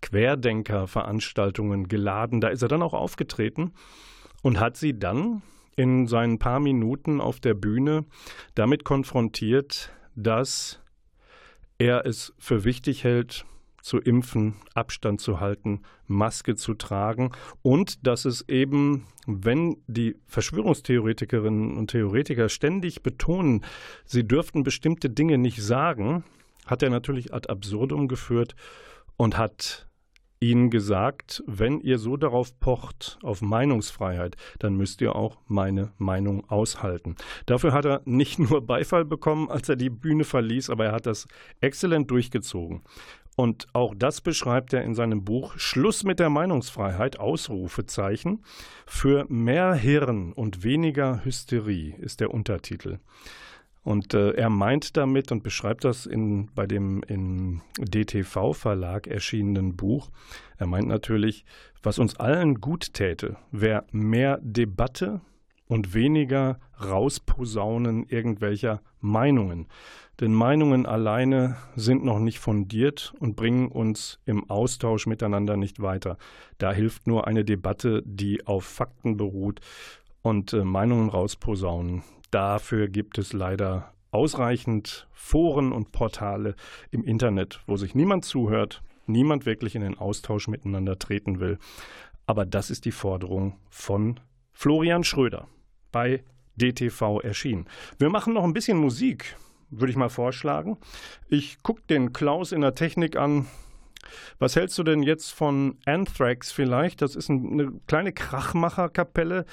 Querdenker-Veranstaltungen 0.00 1.88
geladen. 1.88 2.40
Da 2.40 2.48
ist 2.48 2.62
er 2.62 2.68
dann 2.68 2.82
auch 2.82 2.94
aufgetreten 2.94 3.72
und 4.42 4.60
hat 4.60 4.76
sie 4.76 4.98
dann 4.98 5.42
in 5.76 6.06
seinen 6.06 6.38
paar 6.38 6.60
Minuten 6.60 7.20
auf 7.20 7.40
der 7.40 7.54
Bühne 7.54 8.04
damit 8.54 8.84
konfrontiert, 8.84 9.92
dass 10.16 10.80
er 11.78 12.04
es 12.04 12.34
für 12.38 12.64
wichtig 12.64 13.04
hält, 13.04 13.44
zu 13.82 13.98
impfen, 13.98 14.54
Abstand 14.74 15.20
zu 15.20 15.40
halten, 15.40 15.82
Maske 16.06 16.56
zu 16.56 16.74
tragen 16.74 17.32
und 17.62 18.06
dass 18.06 18.24
es 18.24 18.48
eben, 18.48 19.06
wenn 19.26 19.76
die 19.86 20.16
Verschwörungstheoretikerinnen 20.26 21.76
und 21.76 21.90
Theoretiker 21.90 22.48
ständig 22.48 23.02
betonen, 23.02 23.64
sie 24.04 24.26
dürften 24.26 24.62
bestimmte 24.62 25.10
Dinge 25.10 25.38
nicht 25.38 25.62
sagen, 25.62 26.24
hat 26.66 26.82
er 26.82 26.90
natürlich 26.90 27.32
ad 27.32 27.48
absurdum 27.48 28.08
geführt 28.08 28.54
und 29.16 29.38
hat 29.38 29.88
ihnen 30.40 30.70
gesagt, 30.70 31.42
wenn 31.46 31.80
ihr 31.80 31.98
so 31.98 32.16
darauf 32.16 32.58
pocht, 32.60 33.18
auf 33.22 33.42
Meinungsfreiheit, 33.42 34.36
dann 34.58 34.76
müsst 34.76 35.00
ihr 35.00 35.16
auch 35.16 35.38
meine 35.46 35.92
Meinung 35.98 36.48
aushalten. 36.48 37.16
Dafür 37.46 37.72
hat 37.72 37.84
er 37.84 38.02
nicht 38.04 38.38
nur 38.38 38.64
Beifall 38.64 39.04
bekommen, 39.04 39.50
als 39.50 39.68
er 39.68 39.76
die 39.76 39.90
Bühne 39.90 40.24
verließ, 40.24 40.70
aber 40.70 40.86
er 40.86 40.92
hat 40.92 41.06
das 41.06 41.26
exzellent 41.60 42.10
durchgezogen. 42.10 42.82
Und 43.38 43.68
auch 43.72 43.94
das 43.96 44.20
beschreibt 44.20 44.72
er 44.72 44.82
in 44.82 44.96
seinem 44.96 45.22
Buch 45.22 45.56
Schluss 45.58 46.02
mit 46.02 46.18
der 46.18 46.28
Meinungsfreiheit, 46.28 47.20
Ausrufezeichen. 47.20 48.42
Für 48.84 49.26
mehr 49.28 49.74
Hirn 49.74 50.32
und 50.32 50.64
weniger 50.64 51.24
Hysterie 51.24 51.94
ist 52.00 52.18
der 52.18 52.34
Untertitel. 52.34 52.98
Und 53.84 54.12
äh, 54.12 54.32
er 54.32 54.50
meint 54.50 54.96
damit 54.96 55.30
und 55.30 55.44
beschreibt 55.44 55.84
das 55.84 56.04
in, 56.04 56.50
bei 56.56 56.66
dem 56.66 57.04
im 57.06 57.60
DTV-Verlag 57.78 59.06
erschienenen 59.06 59.76
Buch. 59.76 60.10
Er 60.56 60.66
meint 60.66 60.88
natürlich, 60.88 61.44
was 61.80 62.00
uns 62.00 62.16
allen 62.16 62.56
gut 62.56 62.92
täte, 62.92 63.36
wäre 63.52 63.84
mehr 63.92 64.40
Debatte 64.42 65.20
und 65.68 65.94
weniger 65.94 66.58
Rausposaunen 66.82 68.04
irgendwelcher 68.08 68.82
Meinungen. 69.00 69.68
Denn 70.20 70.34
Meinungen 70.34 70.84
alleine 70.84 71.56
sind 71.76 72.04
noch 72.04 72.18
nicht 72.18 72.40
fundiert 72.40 73.14
und 73.20 73.36
bringen 73.36 73.68
uns 73.68 74.18
im 74.24 74.50
Austausch 74.50 75.06
miteinander 75.06 75.56
nicht 75.56 75.80
weiter. 75.80 76.18
Da 76.58 76.72
hilft 76.72 77.06
nur 77.06 77.28
eine 77.28 77.44
Debatte, 77.44 78.02
die 78.04 78.44
auf 78.44 78.64
Fakten 78.64 79.16
beruht 79.16 79.60
und 80.22 80.52
äh, 80.52 80.64
Meinungen 80.64 81.08
rausposaunen. 81.08 82.02
Dafür 82.32 82.88
gibt 82.88 83.18
es 83.18 83.32
leider 83.32 83.92
ausreichend 84.10 85.06
Foren 85.12 85.70
und 85.70 85.92
Portale 85.92 86.56
im 86.90 87.04
Internet, 87.04 87.60
wo 87.66 87.76
sich 87.76 87.94
niemand 87.94 88.24
zuhört, 88.24 88.82
niemand 89.06 89.46
wirklich 89.46 89.76
in 89.76 89.82
den 89.82 89.98
Austausch 89.98 90.48
miteinander 90.48 90.98
treten 90.98 91.38
will. 91.38 91.58
Aber 92.26 92.44
das 92.44 92.70
ist 92.70 92.84
die 92.84 92.92
Forderung 92.92 93.56
von 93.70 94.18
Florian 94.52 95.04
Schröder 95.04 95.46
bei 95.92 96.24
DTV 96.56 97.20
erschienen. 97.20 97.66
Wir 97.98 98.10
machen 98.10 98.34
noch 98.34 98.44
ein 98.44 98.52
bisschen 98.52 98.78
Musik 98.78 99.36
würde 99.70 99.90
ich 99.90 99.96
mal 99.96 100.08
vorschlagen. 100.08 100.78
Ich 101.28 101.62
gucke 101.62 101.82
den 101.88 102.12
Klaus 102.12 102.52
in 102.52 102.60
der 102.60 102.74
Technik 102.74 103.16
an. 103.16 103.46
Was 104.38 104.56
hältst 104.56 104.78
du 104.78 104.82
denn 104.82 105.02
jetzt 105.02 105.32
von 105.32 105.76
Anthrax 105.84 106.52
vielleicht? 106.52 107.02
Das 107.02 107.16
ist 107.16 107.30
eine 107.30 107.72
kleine 107.86 108.12
Krachmacherkapelle. 108.12 109.44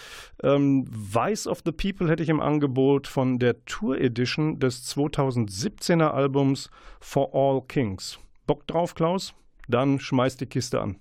Ähm, 0.43 0.85
Vice 0.89 1.47
of 1.47 1.61
the 1.65 1.71
People 1.71 2.09
hätte 2.09 2.23
ich 2.23 2.29
im 2.29 2.39
Angebot 2.39 3.07
von 3.07 3.39
der 3.39 3.65
Tour 3.65 3.99
Edition 3.99 4.59
des 4.59 4.85
2017er 4.95 6.09
Albums 6.09 6.69
For 6.99 7.33
All 7.33 7.61
Kings. 7.67 8.19
Bock 8.47 8.67
drauf, 8.67 8.95
Klaus? 8.95 9.33
Dann 9.67 9.99
schmeiß 9.99 10.37
die 10.37 10.45
Kiste 10.45 10.79
an. 10.81 10.97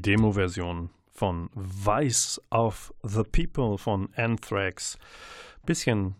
Demo-Version 0.00 0.90
von 1.12 1.50
Vice 1.54 2.40
of 2.50 2.94
the 3.02 3.22
People 3.22 3.78
von 3.78 4.08
Anthrax. 4.14 4.98
Bisschen 5.66 6.14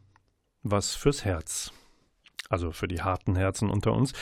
was 0.62 0.94
fürs 0.94 1.24
Herz. 1.24 1.72
Also 2.50 2.72
für 2.72 2.88
die 2.88 3.00
harten 3.00 3.36
Herzen 3.36 3.70
unter 3.70 3.92
uns. 3.92 4.12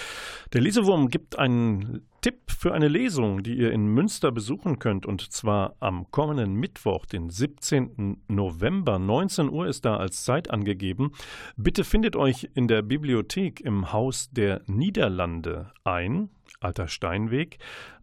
Der 0.52 0.60
Lesewurm 0.60 1.08
gibt 1.08 1.38
einen 1.38 2.06
Tipp 2.20 2.50
für 2.50 2.74
eine 2.74 2.88
Lesung, 2.88 3.42
die 3.42 3.56
ihr 3.56 3.72
in 3.72 3.86
Münster 3.86 4.30
besuchen 4.30 4.78
könnt. 4.78 5.06
Und 5.06 5.32
zwar 5.32 5.76
am 5.80 6.10
kommenden 6.10 6.54
Mittwoch, 6.54 7.06
den 7.06 7.30
17. 7.30 8.22
November. 8.28 8.98
19 8.98 9.48
Uhr 9.48 9.66
ist 9.66 9.86
da 9.86 9.96
als 9.96 10.24
Zeit 10.24 10.50
angegeben. 10.50 11.12
Bitte 11.56 11.84
findet 11.84 12.16
euch 12.16 12.50
in 12.54 12.68
der 12.68 12.82
Bibliothek 12.82 13.62
im 13.62 13.92
Haus 13.92 14.28
der 14.30 14.60
Niederlande 14.66 15.72
ein. 15.84 16.28
Alter 16.60 16.88
Steinweg 16.88 17.58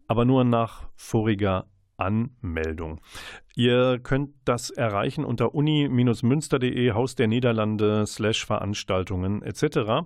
aber 0.08 0.26
nur 0.26 0.44
nach 0.44 0.88
voriger 0.96 1.66
Anmeldung. 1.98 3.00
Ihr 3.56 4.00
könnt 4.00 4.32
das 4.44 4.70
erreichen 4.70 5.24
unter 5.24 5.56
uni-münster.de, 5.56 6.92
Haus 6.92 7.16
der 7.16 7.28
Niederlande, 7.28 8.06
slash 8.06 8.46
Veranstaltungen 8.46 9.42
etc. 9.42 10.06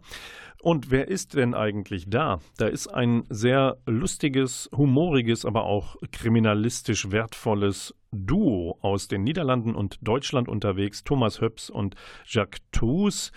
Und 0.62 0.92
wer 0.92 1.08
ist 1.08 1.36
denn 1.36 1.54
eigentlich 1.54 2.10
da? 2.10 2.40
Da 2.58 2.68
ist 2.68 2.88
ein 2.88 3.24
sehr 3.30 3.78
lustiges, 3.86 4.70
humoriges, 4.76 5.46
aber 5.46 5.64
auch 5.64 5.96
kriminalistisch 6.12 7.12
wertvolles 7.12 7.96
Duo 8.12 8.78
aus 8.82 9.08
den 9.08 9.24
Niederlanden 9.24 9.74
und 9.74 9.98
Deutschland 10.02 10.48
unterwegs, 10.48 11.04
Thomas 11.04 11.42
Höps 11.42 11.70
und 11.70 11.96
Jacques 12.26 12.62
Toos. 12.72 13.32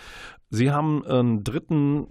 Sie 0.50 0.70
haben 0.70 1.04
einen 1.06 1.44
dritten 1.44 2.06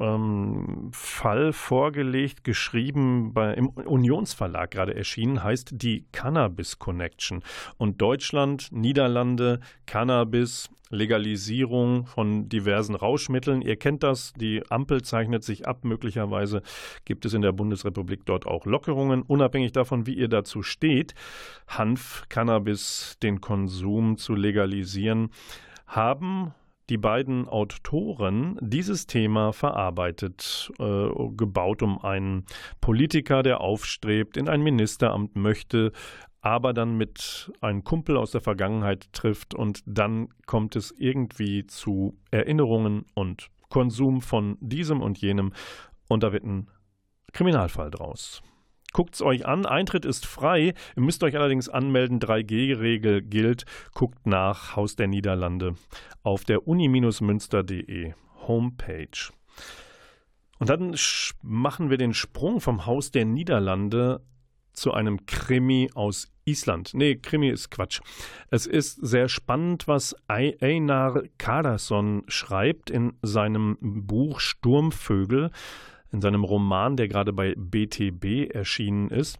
ähm, 0.00 0.90
Fall 0.92 1.52
vorgelegt, 1.52 2.44
geschrieben 2.44 3.32
bei, 3.32 3.54
im 3.54 3.68
Unionsverlag 3.68 4.70
gerade 4.70 4.94
erschienen, 4.94 5.42
heißt 5.42 5.70
die 5.72 6.06
Cannabis 6.12 6.78
Connection. 6.78 7.42
Und 7.76 8.00
Deutschland, 8.00 8.68
Niederlande, 8.72 9.60
Cannabis, 9.86 10.70
Legalisierung 10.90 12.06
von 12.06 12.48
diversen 12.48 12.94
Rauschmitteln. 12.94 13.62
Ihr 13.62 13.76
kennt 13.76 14.02
das, 14.02 14.32
die 14.34 14.62
Ampel 14.70 15.02
zeichnet 15.02 15.44
sich 15.44 15.66
ab. 15.66 15.84
Möglicherweise 15.84 16.62
gibt 17.04 17.24
es 17.24 17.34
in 17.34 17.42
der 17.42 17.52
Bundesrepublik 17.52 18.24
dort 18.24 18.46
auch 18.46 18.64
Lockerungen, 18.64 19.22
unabhängig 19.22 19.72
davon, 19.72 20.06
wie 20.06 20.14
ihr 20.14 20.28
dazu 20.28 20.62
steht. 20.62 21.14
Hanf, 21.66 22.24
Cannabis, 22.28 23.16
den 23.22 23.40
Konsum 23.40 24.16
zu 24.16 24.34
legalisieren, 24.34 25.30
haben 25.86 26.54
die 26.88 26.98
beiden 26.98 27.48
Autoren 27.48 28.58
dieses 28.60 29.06
Thema 29.06 29.52
verarbeitet, 29.52 30.72
äh, 30.78 31.08
gebaut 31.36 31.82
um 31.82 32.02
einen 32.02 32.44
Politiker, 32.80 33.42
der 33.42 33.60
aufstrebt, 33.60 34.36
in 34.36 34.48
ein 34.48 34.62
Ministeramt 34.62 35.36
möchte, 35.36 35.92
aber 36.40 36.72
dann 36.72 36.96
mit 36.96 37.52
einem 37.60 37.84
Kumpel 37.84 38.16
aus 38.16 38.30
der 38.30 38.40
Vergangenheit 38.40 39.12
trifft 39.12 39.54
und 39.54 39.82
dann 39.86 40.28
kommt 40.46 40.76
es 40.76 40.94
irgendwie 40.96 41.66
zu 41.66 42.16
Erinnerungen 42.30 43.04
und 43.14 43.48
Konsum 43.68 44.22
von 44.22 44.56
diesem 44.60 45.02
und 45.02 45.18
jenem 45.18 45.52
und 46.08 46.22
da 46.22 46.32
wird 46.32 46.44
ein 46.44 46.70
Kriminalfall 47.32 47.90
draus. 47.90 48.42
Guckt 48.92 49.14
es 49.14 49.22
euch 49.22 49.46
an. 49.46 49.66
Eintritt 49.66 50.04
ist 50.04 50.26
frei. 50.26 50.74
Ihr 50.96 51.02
müsst 51.02 51.22
euch 51.22 51.36
allerdings 51.36 51.68
anmelden. 51.68 52.20
3G-Regel 52.20 53.22
gilt. 53.22 53.64
Guckt 53.92 54.26
nach 54.26 54.76
Haus 54.76 54.96
der 54.96 55.08
Niederlande 55.08 55.74
auf 56.22 56.44
der 56.44 56.66
uni-münster.de 56.66 58.14
Homepage. 58.46 59.30
Und 60.58 60.70
dann 60.70 60.96
machen 61.42 61.90
wir 61.90 61.98
den 61.98 62.14
Sprung 62.14 62.60
vom 62.60 62.86
Haus 62.86 63.10
der 63.10 63.24
Niederlande 63.24 64.22
zu 64.72 64.92
einem 64.92 65.26
Krimi 65.26 65.90
aus 65.94 66.32
Island. 66.44 66.92
Nee, 66.94 67.16
Krimi 67.16 67.50
ist 67.50 67.70
Quatsch. 67.70 68.00
Es 68.50 68.66
ist 68.66 68.94
sehr 69.06 69.28
spannend, 69.28 69.86
was 69.86 70.16
Einar 70.28 71.22
Karason 71.36 72.22
schreibt 72.28 72.90
in 72.90 73.14
seinem 73.22 73.76
Buch 73.80 74.40
Sturmvögel 74.40 75.50
in 76.12 76.20
seinem 76.20 76.44
Roman, 76.44 76.96
der 76.96 77.08
gerade 77.08 77.32
bei 77.32 77.54
BTB 77.56 78.54
erschienen 78.54 79.10
ist. 79.10 79.38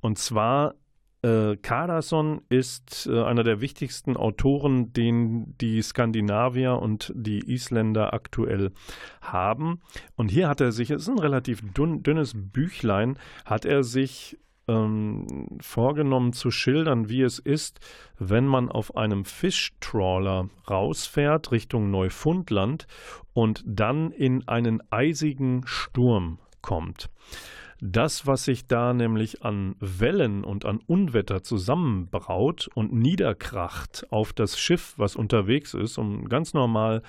Und 0.00 0.18
zwar 0.18 0.74
äh, 1.22 1.56
Cardason 1.56 2.40
ist 2.48 3.06
äh, 3.06 3.22
einer 3.22 3.44
der 3.44 3.60
wichtigsten 3.60 4.16
Autoren, 4.16 4.92
den 4.92 5.54
die 5.58 5.82
Skandinavier 5.82 6.76
und 6.76 7.12
die 7.14 7.40
Isländer 7.50 8.14
aktuell 8.14 8.72
haben. 9.20 9.80
Und 10.16 10.30
hier 10.30 10.48
hat 10.48 10.60
er 10.60 10.72
sich, 10.72 10.90
es 10.90 11.02
ist 11.02 11.08
ein 11.08 11.18
relativ 11.18 11.60
dünn, 11.74 12.02
dünnes 12.02 12.32
Büchlein, 12.34 13.18
hat 13.44 13.66
er 13.66 13.84
sich 13.84 14.38
ähm, 14.66 15.58
vorgenommen 15.60 16.32
zu 16.32 16.50
schildern, 16.50 17.08
wie 17.08 17.22
es 17.22 17.38
ist, 17.38 17.80
wenn 18.18 18.46
man 18.46 18.70
auf 18.70 18.96
einem 18.96 19.24
Fischtrawler 19.24 20.48
rausfährt 20.70 21.52
Richtung 21.52 21.90
Neufundland 21.90 22.86
und 23.40 23.62
dann 23.64 24.10
in 24.10 24.46
einen 24.48 24.82
eisigen 24.90 25.62
Sturm 25.64 26.40
kommt. 26.60 27.08
Das, 27.80 28.26
was 28.26 28.44
sich 28.44 28.66
da 28.66 28.92
nämlich 28.92 29.42
an 29.42 29.76
Wellen 29.80 30.44
und 30.44 30.66
an 30.66 30.80
Unwetter 30.86 31.42
zusammenbraut 31.42 32.68
und 32.74 32.92
niederkracht 32.92 34.06
auf 34.10 34.34
das 34.34 34.60
Schiff, 34.60 34.92
was 34.98 35.16
unterwegs 35.16 35.72
ist, 35.72 35.96
um 35.96 36.28
ganz 36.28 36.52
normal 36.52 37.02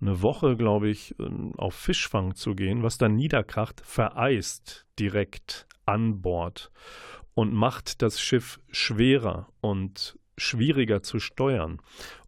eine 0.00 0.22
Woche, 0.22 0.56
glaube 0.56 0.88
ich, 0.88 1.16
ähm, 1.18 1.52
auf 1.56 1.74
Fischfang 1.74 2.36
zu 2.36 2.54
gehen, 2.54 2.84
was 2.84 2.96
dann 2.96 3.16
niederkracht, 3.16 3.80
vereist 3.84 4.86
direkt 5.00 5.66
an 5.84 6.22
Bord 6.22 6.70
und 7.34 7.52
macht 7.52 8.02
das 8.02 8.20
Schiff 8.20 8.60
schwerer 8.70 9.48
und 9.60 10.16
schwieriger 10.38 11.02
zu 11.02 11.18
steuern. 11.18 11.80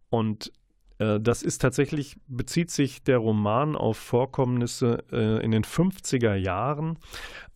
Und 0.09 0.51
das 0.97 1.43
ist 1.43 1.61
tatsächlich, 1.61 2.17
bezieht 2.27 2.71
sich 2.71 3.03
der 3.03 3.17
Roman 3.17 3.75
auf 3.75 3.97
Vorkommnisse 3.97 5.03
äh, 5.11 5.43
in 5.43 5.51
den 5.51 5.63
50er 5.63 6.35
Jahren, 6.35 6.97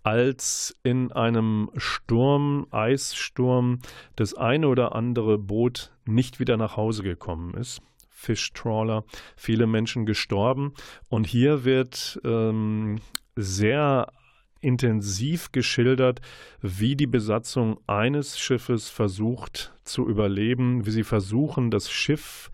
als 0.03 0.75
in 0.83 1.11
einem 1.11 1.69
Sturm, 1.77 2.67
Eissturm, 2.71 3.79
das 4.15 4.33
eine 4.33 4.67
oder 4.67 4.95
andere 4.95 5.37
Boot 5.37 5.91
nicht 6.05 6.39
wieder 6.39 6.57
nach 6.57 6.77
Hause 6.77 7.03
gekommen 7.03 7.53
ist. 7.53 7.81
Fischtrawler, 8.09 9.05
viele 9.37 9.67
Menschen 9.67 10.05
gestorben. 10.05 10.73
Und 11.07 11.25
hier 11.25 11.63
wird 11.63 12.19
ähm, 12.25 12.99
sehr 13.35 14.11
intensiv 14.61 15.53
geschildert, 15.53 16.19
wie 16.61 16.97
die 16.97 17.07
Besatzung 17.07 17.79
eines 17.87 18.37
Schiffes 18.37 18.89
versucht 18.89 19.73
zu 19.85 20.07
überleben, 20.07 20.85
wie 20.85 20.91
sie 20.91 21.05
versuchen, 21.05 21.71
das 21.71 21.89
Schiff 21.89 22.51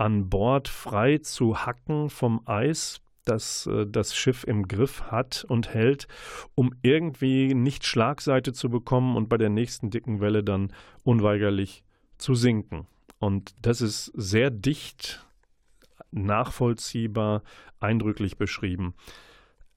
an 0.00 0.30
Bord 0.30 0.66
frei 0.66 1.18
zu 1.18 1.66
hacken 1.66 2.08
vom 2.08 2.40
Eis, 2.46 3.02
das 3.26 3.66
äh, 3.66 3.86
das 3.86 4.16
Schiff 4.16 4.44
im 4.44 4.66
Griff 4.66 5.02
hat 5.10 5.44
und 5.46 5.74
hält, 5.74 6.08
um 6.54 6.74
irgendwie 6.80 7.52
nicht 7.52 7.84
Schlagseite 7.84 8.54
zu 8.54 8.70
bekommen 8.70 9.14
und 9.14 9.28
bei 9.28 9.36
der 9.36 9.50
nächsten 9.50 9.90
dicken 9.90 10.20
Welle 10.20 10.42
dann 10.42 10.72
unweigerlich 11.04 11.84
zu 12.16 12.34
sinken. 12.34 12.86
Und 13.18 13.54
das 13.60 13.82
ist 13.82 14.06
sehr 14.14 14.50
dicht, 14.50 15.26
nachvollziehbar, 16.12 17.42
eindrücklich 17.78 18.38
beschrieben. 18.38 18.94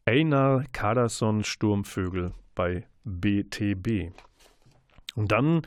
Einar 0.05 0.63
Kaderson 0.71 1.43
Sturmvögel 1.43 2.31
bei 2.55 2.85
BTB. 3.03 4.13
Und 5.15 5.33
dann 5.33 5.63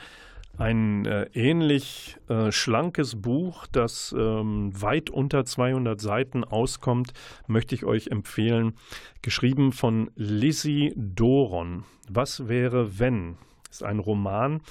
ein 0.59 1.05
äh, 1.07 1.29
ähnlich 1.35 2.17
äh, 2.29 2.51
schlankes 2.53 3.21
Buch, 3.21 3.67
das 3.67 4.15
ähm, 4.17 4.71
weit 4.81 5.11
unter 5.11 5.45
200 5.45 6.01
Seiten 6.01 6.45
auskommt, 6.45 7.13
möchte 7.47 7.75
ich 7.75 7.85
euch 7.85 8.09
empfehlen. 8.09 8.75
Geschrieben 9.23 9.73
von 9.73 10.11
Lizzie 10.17 10.93
Doron. 10.97 11.85
Was 12.09 12.49
wäre, 12.49 12.99
wenn? 12.99 13.37
Ist 13.71 13.83
ein 13.83 13.99
Roman, 13.99 14.63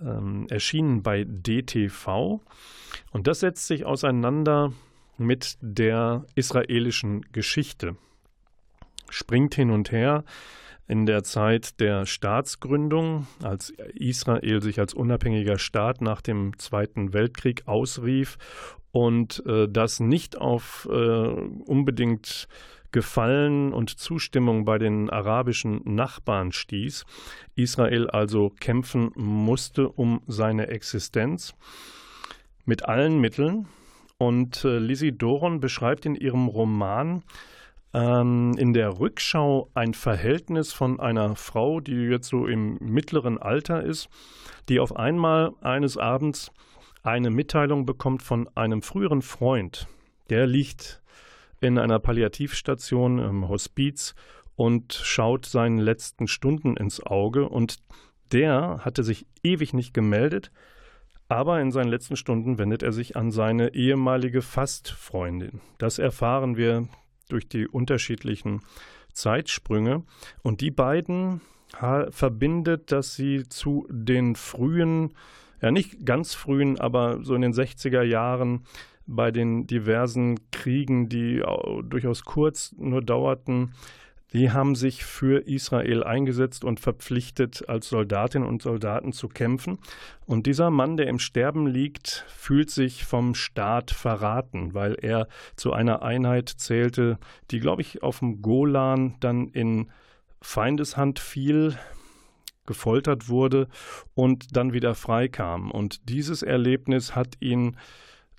ähm, 0.00 0.46
erschienen 0.50 1.02
bei 1.02 1.24
DTV. 1.24 2.40
Und 3.10 3.26
das 3.26 3.40
setzt 3.40 3.66
sich 3.66 3.84
auseinander 3.84 4.72
mit 5.16 5.58
der 5.60 6.24
israelischen 6.34 7.22
Geschichte 7.32 7.96
springt 9.10 9.54
hin 9.54 9.70
und 9.70 9.92
her 9.92 10.24
in 10.88 11.04
der 11.04 11.22
Zeit 11.22 11.80
der 11.80 12.06
Staatsgründung, 12.06 13.26
als 13.42 13.70
Israel 13.94 14.62
sich 14.62 14.80
als 14.80 14.94
unabhängiger 14.94 15.58
Staat 15.58 16.00
nach 16.00 16.22
dem 16.22 16.58
Zweiten 16.58 17.12
Weltkrieg 17.12 17.68
ausrief 17.68 18.38
und 18.90 19.44
äh, 19.46 19.68
das 19.68 20.00
nicht 20.00 20.38
auf 20.38 20.88
äh, 20.90 20.94
unbedingt 20.94 22.48
Gefallen 22.90 23.74
und 23.74 23.90
Zustimmung 23.98 24.64
bei 24.64 24.78
den 24.78 25.10
arabischen 25.10 25.82
Nachbarn 25.84 26.52
stieß. 26.52 27.04
Israel 27.54 28.08
also 28.08 28.48
kämpfen 28.48 29.10
musste 29.14 29.90
um 29.90 30.22
seine 30.26 30.68
Existenz 30.68 31.54
mit 32.64 32.86
allen 32.86 33.20
Mitteln. 33.20 33.68
Und 34.16 34.64
äh, 34.64 34.78
Lizzie 34.78 35.12
Doron 35.12 35.60
beschreibt 35.60 36.06
in 36.06 36.14
ihrem 36.14 36.48
Roman 36.48 37.22
ähm, 37.94 38.54
in 38.58 38.72
der 38.72 38.98
Rückschau 38.98 39.70
ein 39.74 39.94
Verhältnis 39.94 40.72
von 40.72 41.00
einer 41.00 41.36
Frau, 41.36 41.80
die 41.80 41.94
jetzt 41.94 42.28
so 42.28 42.46
im 42.46 42.76
mittleren 42.80 43.38
Alter 43.38 43.82
ist, 43.82 44.08
die 44.68 44.80
auf 44.80 44.96
einmal 44.96 45.52
eines 45.60 45.96
Abends 45.96 46.52
eine 47.02 47.30
Mitteilung 47.30 47.86
bekommt 47.86 48.22
von 48.22 48.48
einem 48.54 48.82
früheren 48.82 49.22
Freund. 49.22 49.86
Der 50.30 50.46
liegt 50.46 51.00
in 51.60 51.78
einer 51.78 51.98
Palliativstation 51.98 53.18
im 53.18 53.48
Hospiz 53.48 54.14
und 54.56 54.92
schaut 54.92 55.46
seinen 55.46 55.78
letzten 55.78 56.28
Stunden 56.28 56.76
ins 56.76 57.00
Auge 57.04 57.48
und 57.48 57.78
der 58.32 58.80
hatte 58.84 59.02
sich 59.02 59.26
ewig 59.42 59.72
nicht 59.72 59.94
gemeldet, 59.94 60.50
aber 61.28 61.60
in 61.60 61.70
seinen 61.70 61.88
letzten 61.88 62.16
Stunden 62.16 62.58
wendet 62.58 62.82
er 62.82 62.92
sich 62.92 63.16
an 63.16 63.30
seine 63.30 63.74
ehemalige 63.74 64.42
Fastfreundin. 64.42 65.60
Das 65.78 65.98
erfahren 65.98 66.56
wir 66.56 66.88
durch 67.28 67.48
die 67.48 67.66
unterschiedlichen 67.68 68.62
Zeitsprünge. 69.12 70.02
Und 70.42 70.60
die 70.60 70.70
beiden 70.70 71.40
verbindet, 72.10 72.92
dass 72.92 73.14
sie 73.14 73.48
zu 73.48 73.86
den 73.90 74.36
frühen, 74.36 75.14
ja 75.60 75.70
nicht 75.70 76.06
ganz 76.06 76.34
frühen, 76.34 76.80
aber 76.80 77.22
so 77.22 77.34
in 77.34 77.42
den 77.42 77.52
60er 77.52 78.02
Jahren 78.02 78.64
bei 79.06 79.30
den 79.30 79.66
diversen 79.66 80.38
Kriegen, 80.50 81.08
die 81.08 81.42
durchaus 81.84 82.24
kurz 82.24 82.74
nur 82.78 83.02
dauerten, 83.02 83.72
die 84.32 84.50
haben 84.50 84.74
sich 84.74 85.04
für 85.04 85.46
Israel 85.46 86.04
eingesetzt 86.04 86.64
und 86.64 86.80
verpflichtet, 86.80 87.68
als 87.68 87.88
Soldatinnen 87.88 88.46
und 88.46 88.62
Soldaten 88.62 89.12
zu 89.12 89.28
kämpfen. 89.28 89.78
Und 90.26 90.46
dieser 90.46 90.70
Mann, 90.70 90.96
der 90.96 91.06
im 91.06 91.18
Sterben 91.18 91.66
liegt, 91.66 92.24
fühlt 92.28 92.70
sich 92.70 93.04
vom 93.04 93.34
Staat 93.34 93.90
verraten, 93.90 94.74
weil 94.74 94.96
er 95.00 95.28
zu 95.56 95.72
einer 95.72 96.02
Einheit 96.02 96.48
zählte, 96.48 97.18
die, 97.50 97.60
glaube 97.60 97.82
ich, 97.82 98.02
auf 98.02 98.18
dem 98.18 98.42
Golan 98.42 99.16
dann 99.20 99.48
in 99.48 99.90
Feindeshand 100.42 101.18
fiel, 101.18 101.76
gefoltert 102.66 103.30
wurde 103.30 103.66
und 104.14 104.54
dann 104.56 104.74
wieder 104.74 104.94
freikam. 104.94 105.70
Und 105.70 106.08
dieses 106.10 106.42
Erlebnis 106.42 107.16
hat 107.16 107.36
ihn 107.40 107.78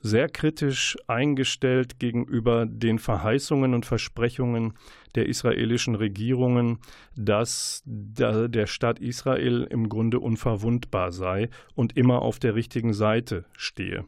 sehr 0.01 0.29
kritisch 0.29 0.97
eingestellt 1.07 1.99
gegenüber 1.99 2.65
den 2.65 2.99
Verheißungen 2.99 3.73
und 3.73 3.85
Versprechungen 3.85 4.73
der 5.15 5.27
israelischen 5.27 5.95
Regierungen, 5.95 6.79
dass 7.15 7.81
der 7.85 8.67
Staat 8.67 8.99
Israel 8.99 9.67
im 9.69 9.89
Grunde 9.89 10.19
unverwundbar 10.19 11.11
sei 11.11 11.49
und 11.75 11.97
immer 11.97 12.21
auf 12.21 12.39
der 12.39 12.55
richtigen 12.55 12.93
Seite 12.93 13.45
stehe. 13.57 14.05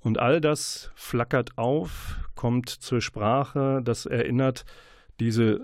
Und 0.00 0.18
all 0.18 0.40
das 0.40 0.90
flackert 0.94 1.58
auf, 1.58 2.16
kommt 2.34 2.68
zur 2.68 3.00
Sprache, 3.00 3.80
das 3.82 4.06
erinnert 4.06 4.64
diese 5.18 5.60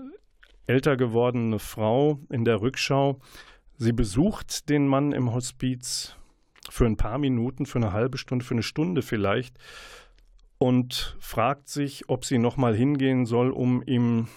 älter 0.67 0.97
gewordene 0.97 1.59
Frau 1.59 2.19
in 2.29 2.45
der 2.45 2.61
Rückschau. 2.61 3.19
Sie 3.77 3.93
besucht 3.93 4.69
den 4.69 4.87
Mann 4.87 5.11
im 5.11 5.33
Hospiz 5.33 6.15
für 6.73 6.87
ein 6.87 6.97
paar 6.97 7.19
Minuten, 7.19 7.67
für 7.67 7.77
eine 7.77 7.93
halbe 7.93 8.17
Stunde, 8.17 8.43
für 8.43 8.55
eine 8.55 8.63
Stunde 8.63 9.03
vielleicht 9.03 9.59
und 10.57 11.15
fragt 11.19 11.69
sich, 11.69 12.09
ob 12.09 12.25
sie 12.25 12.39
nochmal 12.39 12.75
hingehen 12.75 13.27
soll, 13.27 13.51
um 13.51 13.83
ihm 13.85 14.27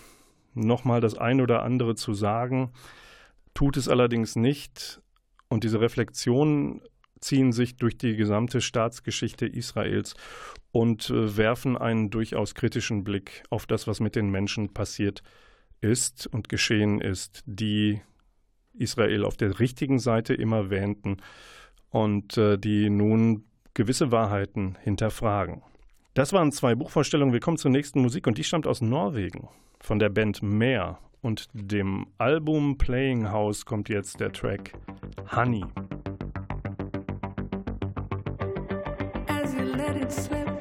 nochmal 0.53 1.01
das 1.01 1.17
ein 1.17 1.41
oder 1.41 1.63
andere 1.63 1.95
zu 1.95 2.13
sagen. 2.13 2.73
tut 3.55 3.79
es 3.79 3.89
allerdings 3.89 4.37
nicht. 4.37 5.01
Und 5.49 5.65
diese 5.65 5.81
Reflexionen 5.81 6.83
ziehen 7.21 7.53
sich 7.53 7.77
durch 7.77 7.97
die 7.97 8.17
gesamte 8.17 8.61
Staatsgeschichte 8.61 9.47
Israels 9.47 10.15
und 10.73 11.09
äh, 11.09 11.39
werfen 11.39 11.79
einen 11.79 12.11
durchaus 12.11 12.55
kritischen 12.55 13.03
Blick 13.03 13.45
auf 13.49 13.65
das, 13.65 13.87
was 13.87 13.99
mit 13.99 14.15
den 14.15 14.29
Menschen 14.29 14.75
passiert 14.75 15.23
ist 15.81 16.27
und 16.27 16.51
geschehen 16.51 17.01
ist, 17.01 17.45
die 17.47 18.03
Israel 18.75 19.25
auf 19.25 19.39
der 19.39 19.59
richtigen 19.59 19.99
Seite 19.99 20.35
immer 20.35 20.69
wähnten 20.69 21.17
und 21.97 22.37
äh, 22.37 22.59
die 22.59 22.91
nun 22.91 23.45
gewisse 23.73 24.13
Wahrheiten 24.13 24.77
hinterfragen. 24.83 25.63
Das 26.13 26.35
waren 26.35 26.53
zwei 26.53 26.75
Buchvorstellungen. 26.75 27.33
Wir 27.33 27.41
kommen 27.41 27.57
zur 27.57 27.71
nächsten 27.71 28.03
Musik 28.03 28.27
und 28.27 28.37
die 28.37 28.45
stammt 28.45 28.67
aus 28.67 28.83
Norwegen 28.83 29.49
von 29.81 29.99
der 29.99 30.11
Band 30.11 30.43
Meer 30.43 30.99
und 31.23 31.49
dem 31.55 32.07
Album 32.19 32.77
Playing 32.77 33.31
House 33.31 33.65
kommt 33.65 33.89
jetzt 33.89 34.21
der 34.21 34.31
Track 34.31 34.73
Honey. 35.35 35.65
As 39.29 39.55
you 39.55 39.63
let 39.63 39.97
it 39.97 40.13
slip. 40.13 40.56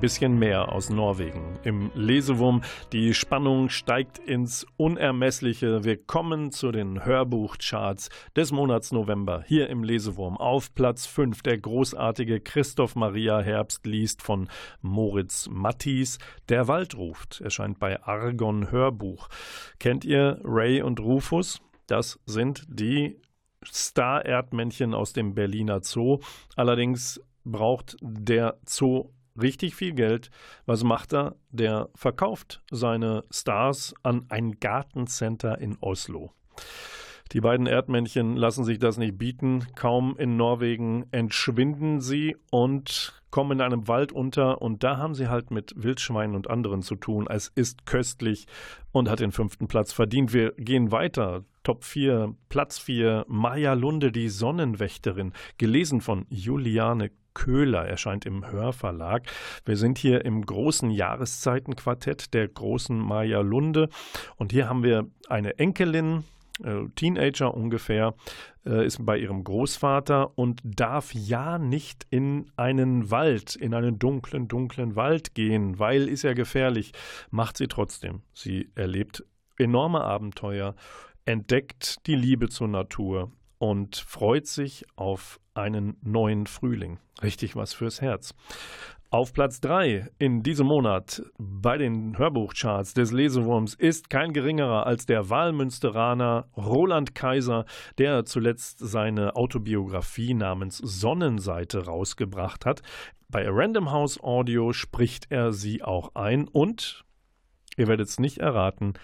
Bisschen 0.00 0.38
mehr 0.38 0.72
aus 0.72 0.88
Norwegen. 0.88 1.58
Im 1.62 1.90
Lesewurm, 1.94 2.62
die 2.92 3.12
Spannung 3.12 3.68
steigt 3.68 4.18
ins 4.18 4.66
Unermessliche. 4.78 5.84
Wir 5.84 6.02
kommen 6.02 6.52
zu 6.52 6.72
den 6.72 7.04
Hörbuchcharts 7.04 8.08
des 8.34 8.50
Monats 8.50 8.92
November. 8.92 9.44
Hier 9.46 9.68
im 9.68 9.84
Lesewurm 9.84 10.38
auf 10.38 10.74
Platz 10.74 11.04
5 11.06 11.42
der 11.42 11.58
großartige 11.58 12.40
Christoph 12.40 12.96
Maria 12.96 13.40
Herbst 13.40 13.86
liest 13.86 14.22
von 14.22 14.48
Moritz 14.80 15.48
Mattis. 15.50 16.18
Der 16.48 16.66
Wald 16.66 16.96
ruft, 16.96 17.42
erscheint 17.42 17.78
bei 17.78 18.02
Argon 18.02 18.70
Hörbuch. 18.70 19.28
Kennt 19.78 20.06
ihr 20.06 20.40
Ray 20.44 20.80
und 20.80 21.00
Rufus? 21.00 21.60
Das 21.86 22.18
sind 22.24 22.64
die 22.68 23.20
Star-Erdmännchen 23.66 24.94
aus 24.94 25.12
dem 25.12 25.34
Berliner 25.34 25.82
Zoo. 25.82 26.20
Allerdings 26.56 27.20
braucht 27.44 27.96
der 28.00 28.58
Zoo 28.64 29.10
richtig 29.42 29.74
viel 29.74 29.92
Geld. 29.92 30.30
Was 30.66 30.84
macht 30.84 31.12
er? 31.12 31.36
Der 31.50 31.88
verkauft 31.94 32.62
seine 32.70 33.24
Stars 33.30 33.94
an 34.02 34.26
ein 34.28 34.60
Gartencenter 34.60 35.58
in 35.58 35.76
Oslo. 35.80 36.32
Die 37.32 37.40
beiden 37.40 37.66
Erdmännchen 37.66 38.36
lassen 38.36 38.64
sich 38.64 38.80
das 38.80 38.98
nicht 38.98 39.16
bieten. 39.16 39.64
Kaum 39.76 40.16
in 40.18 40.36
Norwegen 40.36 41.06
entschwinden 41.12 42.00
sie 42.00 42.36
und 42.50 43.22
kommen 43.30 43.52
in 43.52 43.60
einem 43.60 43.86
Wald 43.86 44.10
unter. 44.10 44.60
Und 44.60 44.82
da 44.82 44.96
haben 44.96 45.14
sie 45.14 45.28
halt 45.28 45.52
mit 45.52 45.72
Wildschweinen 45.76 46.34
und 46.34 46.50
anderen 46.50 46.82
zu 46.82 46.96
tun. 46.96 47.28
Es 47.30 47.46
ist 47.54 47.86
köstlich 47.86 48.46
und 48.90 49.08
hat 49.08 49.20
den 49.20 49.30
fünften 49.30 49.68
Platz 49.68 49.92
verdient. 49.92 50.32
Wir 50.32 50.52
gehen 50.56 50.90
weiter. 50.90 51.44
Top 51.62 51.84
4, 51.84 52.34
Platz 52.48 52.78
4, 52.78 53.26
Maja 53.28 53.74
Lunde, 53.74 54.10
die 54.10 54.28
Sonnenwächterin, 54.28 55.32
gelesen 55.58 56.00
von 56.00 56.26
Juliane 56.30 57.10
Köhler, 57.34 57.86
erscheint 57.86 58.26
im 58.26 58.50
Hörverlag. 58.50 59.22
Wir 59.64 59.76
sind 59.76 59.98
hier 59.98 60.24
im 60.24 60.44
großen 60.44 60.90
Jahreszeitenquartett 60.90 62.34
der 62.34 62.48
großen 62.48 62.98
Maja 62.98 63.40
Lunde 63.40 63.88
und 64.36 64.52
hier 64.52 64.68
haben 64.68 64.82
wir 64.82 65.06
eine 65.28 65.58
Enkelin, 65.58 66.24
äh, 66.62 66.88
Teenager 66.94 67.54
ungefähr, 67.54 68.14
äh, 68.66 68.84
ist 68.84 69.04
bei 69.04 69.18
ihrem 69.18 69.44
Großvater 69.44 70.36
und 70.38 70.60
darf 70.64 71.14
ja 71.14 71.58
nicht 71.58 72.06
in 72.10 72.50
einen 72.56 73.10
Wald, 73.10 73.56
in 73.56 73.74
einen 73.74 73.98
dunklen, 73.98 74.48
dunklen 74.48 74.96
Wald 74.96 75.34
gehen, 75.34 75.78
weil 75.78 76.08
ist 76.08 76.22
ja 76.22 76.34
gefährlich. 76.34 76.92
Macht 77.30 77.56
sie 77.56 77.68
trotzdem. 77.68 78.22
Sie 78.34 78.70
erlebt 78.74 79.24
enorme 79.58 80.02
Abenteuer, 80.02 80.74
entdeckt 81.24 82.06
die 82.06 82.16
Liebe 82.16 82.48
zur 82.48 82.68
Natur 82.68 83.30
und 83.58 83.96
freut 83.96 84.46
sich 84.46 84.84
auf 84.96 85.38
einen 85.60 85.96
neuen 86.02 86.46
Frühling. 86.46 86.98
Richtig 87.22 87.56
was 87.56 87.74
fürs 87.74 88.00
Herz. 88.00 88.34
Auf 89.12 89.32
Platz 89.32 89.60
3 89.60 90.08
in 90.18 90.44
diesem 90.44 90.68
Monat 90.68 91.20
bei 91.36 91.78
den 91.78 92.16
Hörbuchcharts 92.16 92.94
des 92.94 93.10
Lesewurms 93.10 93.74
ist 93.74 94.08
kein 94.08 94.32
geringerer 94.32 94.86
als 94.86 95.04
der 95.04 95.28
Wahlmünsteraner 95.28 96.48
Roland 96.56 97.12
Kaiser, 97.16 97.64
der 97.98 98.24
zuletzt 98.24 98.78
seine 98.78 99.34
Autobiografie 99.34 100.32
namens 100.32 100.78
Sonnenseite 100.78 101.86
rausgebracht 101.86 102.64
hat. 102.64 102.82
Bei 103.28 103.48
Random 103.48 103.90
House 103.90 104.22
Audio 104.22 104.72
spricht 104.72 105.26
er 105.30 105.50
sie 105.50 105.82
auch 105.82 106.14
ein 106.14 106.46
und, 106.46 107.04
ihr 107.76 107.88
werdet 107.88 108.06
es 108.06 108.20
nicht 108.20 108.38
erraten, 108.38 108.94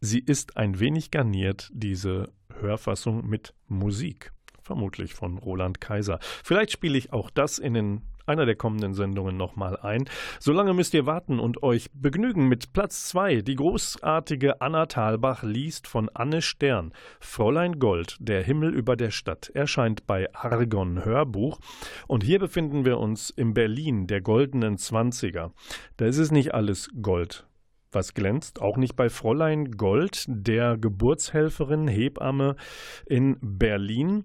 sie 0.00 0.20
ist 0.20 0.58
ein 0.58 0.80
wenig 0.80 1.10
garniert, 1.10 1.70
diese 1.72 2.30
Hörfassung 2.60 3.26
mit 3.26 3.54
Musik 3.68 4.32
vermutlich 4.66 5.14
von 5.14 5.38
Roland 5.38 5.80
Kaiser. 5.80 6.18
Vielleicht 6.20 6.72
spiele 6.72 6.98
ich 6.98 7.12
auch 7.12 7.30
das 7.30 7.58
in 7.58 7.74
den 7.74 8.02
einer 8.26 8.44
der 8.44 8.56
kommenden 8.56 8.92
Sendungen 8.92 9.36
nochmal 9.36 9.76
ein. 9.76 10.04
Solange 10.40 10.74
müsst 10.74 10.94
ihr 10.94 11.06
warten 11.06 11.38
und 11.38 11.62
euch 11.62 11.88
begnügen 11.94 12.48
mit 12.48 12.72
Platz 12.72 13.06
2. 13.08 13.42
Die 13.42 13.54
großartige 13.54 14.60
Anna 14.60 14.86
Thalbach 14.86 15.42
liest 15.44 15.86
von 15.86 16.10
Anne 16.12 16.42
Stern. 16.42 16.92
Fräulein 17.20 17.78
Gold, 17.78 18.16
der 18.18 18.42
Himmel 18.42 18.74
über 18.74 18.96
der 18.96 19.10
Stadt, 19.10 19.50
erscheint 19.54 20.06
bei 20.06 20.26
Argon 20.34 21.04
Hörbuch. 21.04 21.60
Und 22.08 22.24
hier 22.24 22.40
befinden 22.40 22.84
wir 22.84 22.98
uns 22.98 23.30
im 23.30 23.54
Berlin 23.54 24.06
der 24.08 24.20
goldenen 24.20 24.76
Zwanziger. 24.76 25.52
Da 25.96 26.06
ist 26.06 26.18
es 26.18 26.32
nicht 26.32 26.52
alles 26.52 26.90
Gold 27.00 27.46
was 27.92 28.14
glänzt, 28.14 28.60
auch 28.60 28.76
nicht 28.76 28.94
bei 28.94 29.08
Fräulein 29.08 29.70
Gold, 29.72 30.24
der 30.28 30.76
Geburtshelferin, 30.76 31.88
Hebamme 31.88 32.56
in 33.06 33.38
Berlin. 33.40 34.24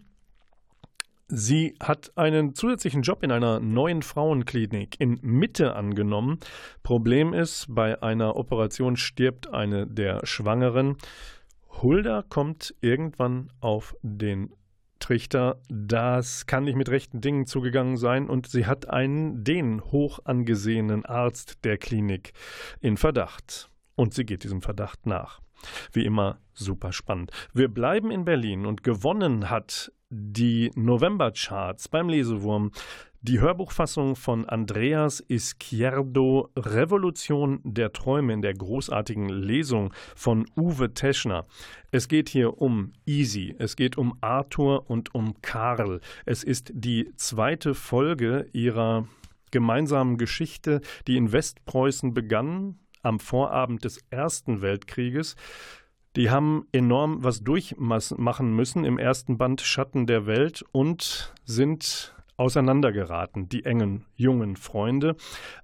Sie 1.34 1.76
hat 1.82 2.12
einen 2.18 2.56
zusätzlichen 2.56 3.04
Job 3.04 3.24
in 3.24 3.32
einer 3.32 3.62
neuen 3.62 4.02
Frauenklinik 4.02 5.00
in 5.00 5.18
Mitte 5.22 5.78
angenommen. 5.78 6.40
Problem 6.84 7.34
ist, 7.34 7.68
bei 7.70 8.04
einer 8.04 8.36
Operation 8.36 8.98
stirbt 8.98 9.48
eine 9.54 9.88
der 9.88 10.26
Schwangeren. 10.26 10.98
Hulda 11.82 12.26
kommt 12.28 12.76
irgendwann 12.82 13.50
auf 13.62 13.96
den 14.02 14.52
Trichter, 15.00 15.62
das 15.70 16.48
kann 16.48 16.66
nicht 16.66 16.76
mit 16.76 16.90
rechten 16.90 17.22
Dingen 17.22 17.46
zugegangen 17.46 17.96
sein 17.96 18.30
und 18.30 18.48
sie 18.48 18.66
hat 18.66 18.90
einen, 18.90 19.46
den 19.46 19.82
hoch 19.86 20.20
angesehenen 20.26 21.06
Arzt 21.06 21.64
der 21.64 21.78
Klinik 21.78 22.34
in 22.82 22.98
Verdacht. 22.98 23.70
Und 23.96 24.14
sie 24.14 24.26
geht 24.26 24.44
diesem 24.44 24.62
Verdacht 24.62 25.06
nach. 25.06 25.40
Wie 25.94 26.04
immer 26.04 26.42
super 26.54 26.92
spannend. 26.92 27.32
Wir 27.54 27.70
bleiben 27.70 28.12
in 28.12 28.26
Berlin 28.26 28.66
und 28.66 28.84
gewonnen 28.84 29.50
hat 29.50 29.94
die 30.12 30.72
November-Charts 30.76 31.88
beim 31.88 32.10
Lesewurm 32.10 32.72
die 33.24 33.40
Hörbuchfassung 33.40 34.16
von 34.16 34.50
Andreas 34.50 35.24
Izquierdo 35.28 36.50
Revolution 36.56 37.60
der 37.64 37.94
Träume 37.94 38.34
in 38.34 38.42
der 38.42 38.56
großartigen 38.56 39.30
Lesung 39.30 39.94
von 40.16 40.48
Uwe 40.58 40.94
Teschner. 40.96 41.46
Es 41.92 42.08
geht 42.08 42.30
hier 42.30 42.60
um 42.60 42.94
Easy, 43.06 43.56
es 43.60 43.76
geht 43.76 43.96
um 43.96 44.18
Arthur 44.22 44.90
und 44.90 45.14
um 45.14 45.40
Karl. 45.44 46.02
Es 46.26 46.44
ist 46.44 46.72
die 46.74 47.12
zweite 47.16 47.76
Folge 47.76 48.48
ihrer 48.54 49.08
gemeinsamen 49.52 50.18
Geschichte, 50.18 50.82
die 51.08 51.16
in 51.16 51.32
Westpreußen 51.32 52.16
begann 52.16 52.80
am 53.04 53.20
Vorabend 53.20 53.84
des 53.84 54.00
Ersten 54.10 54.62
Weltkrieges. 54.62 55.36
Die 56.16 56.30
haben 56.30 56.68
enorm 56.74 57.24
was 57.24 57.42
durchmachen 57.42 58.56
müssen 58.56 58.84
im 58.84 58.98
ersten 58.98 59.38
Band 59.38 59.62
Schatten 59.62 60.08
der 60.08 60.26
Welt 60.26 60.64
und 60.74 61.34
sind 61.46 62.14
auseinandergeraten, 62.36 63.48
die 63.48 63.64
engen, 63.66 64.06
jungen 64.16 64.58
Freunde. 64.58 65.16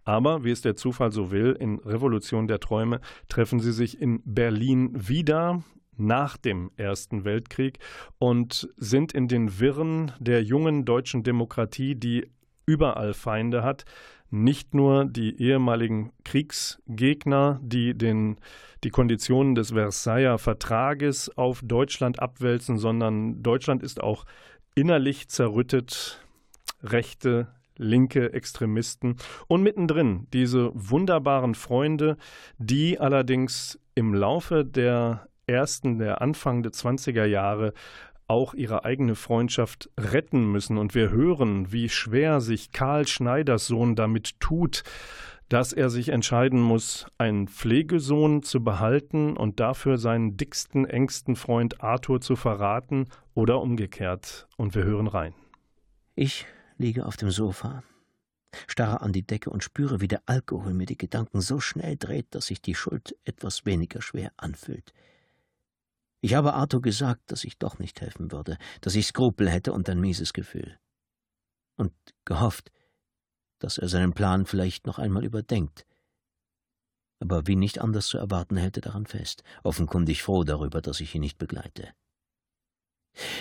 Aber, 0.05 0.43
wie 0.43 0.51
es 0.51 0.61
der 0.61 0.75
Zufall 0.75 1.11
so 1.11 1.31
will, 1.31 1.57
in 1.59 1.79
Revolution 1.79 2.47
der 2.47 2.59
Träume 2.59 3.01
treffen 3.27 3.59
sie 3.59 3.73
sich 3.73 3.99
in 3.99 4.21
Berlin 4.23 4.91
wieder 4.93 5.63
nach 5.97 6.37
dem 6.37 6.71
Ersten 6.77 7.25
Weltkrieg 7.25 7.79
und 8.19 8.69
sind 8.77 9.11
in 9.13 9.27
den 9.27 9.59
Wirren 9.59 10.11
der 10.19 10.43
jungen 10.43 10.85
deutschen 10.85 11.23
Demokratie, 11.23 11.95
die 11.95 12.29
überall 12.67 13.13
Feinde 13.13 13.63
hat, 13.63 13.85
nicht 14.29 14.73
nur 14.73 15.05
die 15.05 15.41
ehemaligen 15.41 16.11
Kriegsgegner, 16.23 17.59
die 17.61 17.97
den, 17.97 18.37
die 18.83 18.89
Konditionen 18.89 19.55
des 19.55 19.71
Versailler 19.71 20.37
Vertrages 20.37 21.35
auf 21.37 21.61
Deutschland 21.63 22.19
abwälzen, 22.19 22.77
sondern 22.77 23.41
Deutschland 23.41 23.83
ist 23.83 24.01
auch 24.01 24.25
innerlich 24.75 25.29
zerrüttet, 25.29 26.21
rechte, 26.83 27.47
linke 27.77 28.33
Extremisten. 28.33 29.17
Und 29.47 29.63
mittendrin 29.63 30.27
diese 30.33 30.71
wunderbaren 30.73 31.55
Freunde, 31.55 32.17
die 32.57 32.99
allerdings 32.99 33.79
im 33.95 34.13
Laufe 34.13 34.65
der 34.65 35.27
ersten, 35.47 35.97
der 35.97 36.21
Anfang 36.21 36.61
der 36.61 36.73
20er 36.73 37.25
Jahre 37.25 37.73
auch 38.27 38.53
ihre 38.53 38.85
eigene 38.85 39.15
Freundschaft 39.15 39.89
retten 39.97 40.51
müssen. 40.51 40.77
Und 40.77 40.95
wir 40.95 41.11
hören, 41.11 41.71
wie 41.71 41.89
schwer 41.89 42.41
sich 42.41 42.71
Karl 42.71 43.07
Schneiders 43.07 43.67
Sohn 43.67 43.95
damit 43.95 44.39
tut, 44.39 44.83
dass 45.49 45.71
er 45.71 45.89
sich 45.89 46.09
entscheiden 46.09 46.61
muss, 46.61 47.05
einen 47.17 47.47
Pflegesohn 47.47 48.43
zu 48.43 48.63
behalten 48.63 49.37
und 49.37 49.59
dafür 49.59 49.97
seinen 49.97 50.35
dicksten, 50.35 50.85
engsten 50.85 51.35
Freund 51.35 51.81
Arthur 51.81 52.19
zu 52.19 52.35
verraten 52.35 53.05
oder 53.33 53.61
umgekehrt. 53.61 54.47
Und 54.57 54.75
wir 54.75 54.83
hören 54.83 55.07
rein. 55.07 55.33
Ich 56.15 56.45
liege 56.77 57.05
auf 57.05 57.15
dem 57.15 57.31
Sofa, 57.31 57.83
starre 58.67 59.01
an 59.01 59.13
die 59.13 59.25
Decke 59.25 59.49
und 59.49 59.63
spüre, 59.63 60.01
wie 60.01 60.07
der 60.07 60.23
Alkohol 60.25 60.73
mir 60.73 60.85
die 60.85 60.97
Gedanken 60.97 61.39
so 61.39 61.59
schnell 61.59 61.95
dreht, 61.95 62.27
dass 62.31 62.47
sich 62.47 62.61
die 62.61 62.75
Schuld 62.75 63.15
etwas 63.23 63.65
weniger 63.65 64.01
schwer 64.01 64.31
anfühlt. 64.35 64.93
Ich 66.21 66.33
habe 66.33 66.53
Arthur 66.53 66.81
gesagt, 66.81 67.31
dass 67.31 67.43
ich 67.43 67.57
doch 67.57 67.77
nicht 67.79 68.01
helfen 68.01 68.31
würde, 68.31 68.57
dass 68.81 68.95
ich 68.95 69.07
Skrupel 69.07 69.49
hätte 69.49 69.71
und 69.73 69.89
ein 69.89 69.99
mieses 69.99 70.33
Gefühl. 70.33 70.79
Und 71.77 71.93
gehofft, 72.25 72.71
dass 73.59 73.77
er 73.77 73.87
seinen 73.87 74.13
Plan 74.13 74.45
vielleicht 74.45 74.87
noch 74.87 74.97
einmal 74.97 75.23
überdenkt. 75.23 75.85
Aber 77.19 77.47
wie 77.47 77.55
nicht 77.55 77.79
anders 77.79 78.07
zu 78.07 78.17
erwarten, 78.17 78.57
hält 78.57 78.77
er 78.77 78.81
daran 78.81 79.05
fest, 79.05 79.43
offenkundig 79.63 80.23
froh 80.23 80.43
darüber, 80.43 80.81
dass 80.81 81.01
ich 81.01 81.13
ihn 81.15 81.21
nicht 81.21 81.37
begleite. 81.37 81.93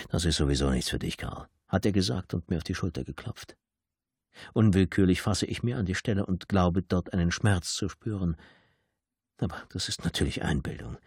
Das 0.09 0.25
ist 0.25 0.37
sowieso 0.37 0.69
nichts 0.69 0.89
für 0.89 0.99
dich, 0.99 1.17
Karl, 1.17 1.47
hat 1.67 1.85
er 1.85 1.91
gesagt 1.91 2.33
und 2.33 2.49
mir 2.49 2.57
auf 2.57 2.63
die 2.63 2.73
Schulter 2.75 3.03
geklopft. 3.03 3.55
Unwillkürlich 4.53 5.21
fasse 5.21 5.47
ich 5.47 5.63
mir 5.63 5.77
an 5.77 5.85
die 5.85 5.95
Stelle 5.95 6.25
und 6.25 6.47
glaube, 6.47 6.83
dort 6.83 7.13
einen 7.13 7.31
Schmerz 7.31 7.73
zu 7.73 7.89
spüren. 7.89 8.35
Aber 9.39 9.63
das 9.69 9.89
ist 9.89 10.03
natürlich 10.03 10.43
Einbildung 10.43 10.97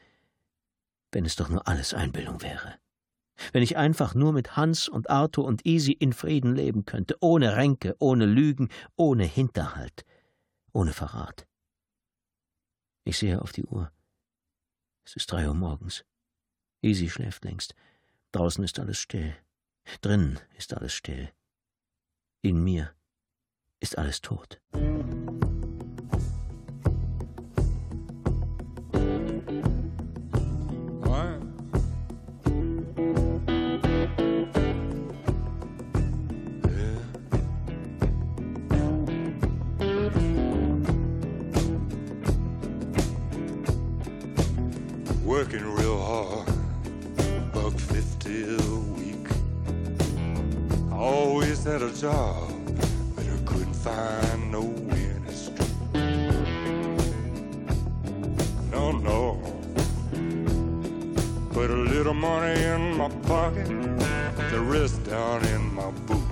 wenn 1.12 1.24
es 1.24 1.36
doch 1.36 1.48
nur 1.48 1.66
alles 1.66 1.94
Einbildung 1.94 2.42
wäre. 2.42 2.78
Wenn 3.52 3.62
ich 3.62 3.76
einfach 3.76 4.14
nur 4.14 4.32
mit 4.32 4.56
Hans 4.56 4.88
und 4.88 5.08
Arthur 5.08 5.44
und 5.44 5.64
Easy 5.66 5.92
in 5.92 6.12
Frieden 6.12 6.54
leben 6.54 6.84
könnte, 6.84 7.16
ohne 7.20 7.56
Ränke, 7.56 7.96
ohne 7.98 8.26
Lügen, 8.26 8.68
ohne 8.96 9.24
Hinterhalt, 9.24 10.04
ohne 10.72 10.92
Verrat. 10.92 11.46
Ich 13.04 13.18
sehe 13.18 13.40
auf 13.40 13.52
die 13.52 13.64
Uhr. 13.64 13.90
Es 15.04 15.16
ist 15.16 15.32
drei 15.32 15.48
Uhr 15.48 15.54
morgens. 15.54 16.04
Easy 16.82 17.08
schläft 17.08 17.44
längst. 17.44 17.74
Draußen 18.32 18.62
ist 18.62 18.78
alles 18.78 18.98
still. 18.98 19.34
Drinnen 20.02 20.38
ist 20.56 20.74
alles 20.74 20.92
still. 20.92 21.32
In 22.42 22.62
mir 22.62 22.94
ist 23.80 23.98
alles 23.98 24.20
tot. 24.20 24.60
Had 51.70 51.82
a 51.82 51.92
job, 51.92 52.50
but 53.14 53.24
I 53.24 53.38
couldn't 53.44 53.74
find 53.74 54.50
no 54.50 54.62
industry. 54.90 55.54
No, 58.72 58.90
no. 58.90 59.38
Put 61.52 61.70
a 61.70 61.80
little 61.94 62.14
money 62.14 62.60
in 62.60 62.96
my 62.96 63.08
pocket, 63.28 63.68
the 64.50 64.60
rest 64.60 65.04
down 65.04 65.44
in 65.44 65.72
my 65.72 65.92
boot. 66.06 66.24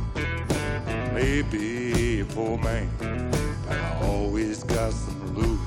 Maybe 1.14 2.22
a 2.22 2.24
poor 2.24 2.58
man, 2.58 2.88
but 3.64 3.76
I 3.78 4.06
always 4.08 4.64
got 4.64 4.92
some 4.92 5.36
loot. 5.36 5.60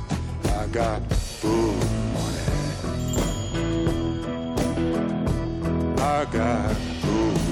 I 0.49 0.67
got 0.67 1.01
food 1.13 1.77
money. 2.17 2.43
I 5.97 6.25
got 6.25 6.75
food 7.01 7.50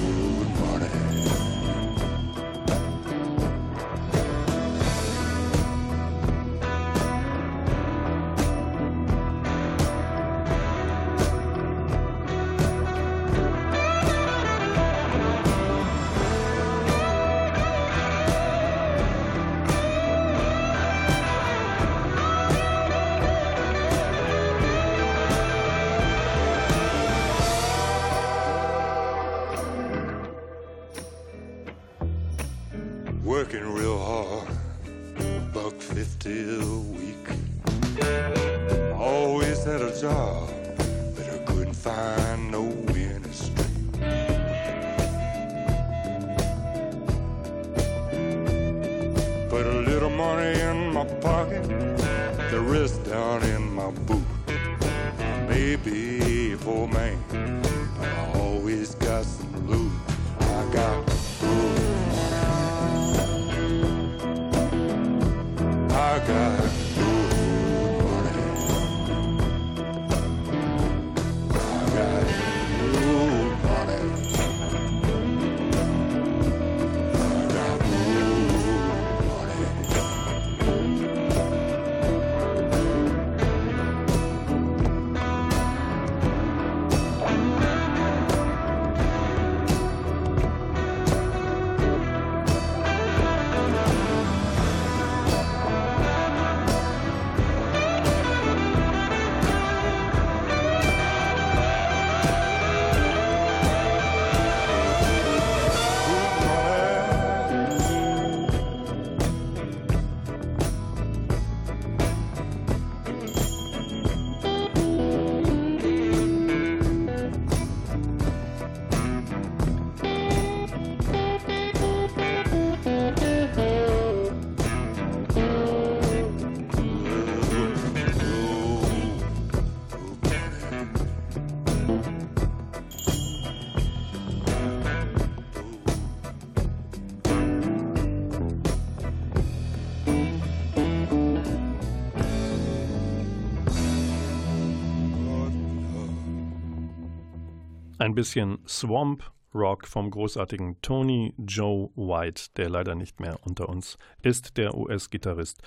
Ein 148.10 148.16
bisschen 148.16 148.58
Swamp 148.66 149.22
Rock 149.54 149.86
vom 149.86 150.10
großartigen 150.10 150.82
Tony 150.82 151.32
Joe 151.38 151.90
White, 151.94 152.46
der 152.56 152.68
leider 152.68 152.96
nicht 152.96 153.20
mehr 153.20 153.38
unter 153.44 153.68
uns 153.68 153.98
ist, 154.20 154.56
der 154.56 154.76
US-Gitarrist 154.76 155.62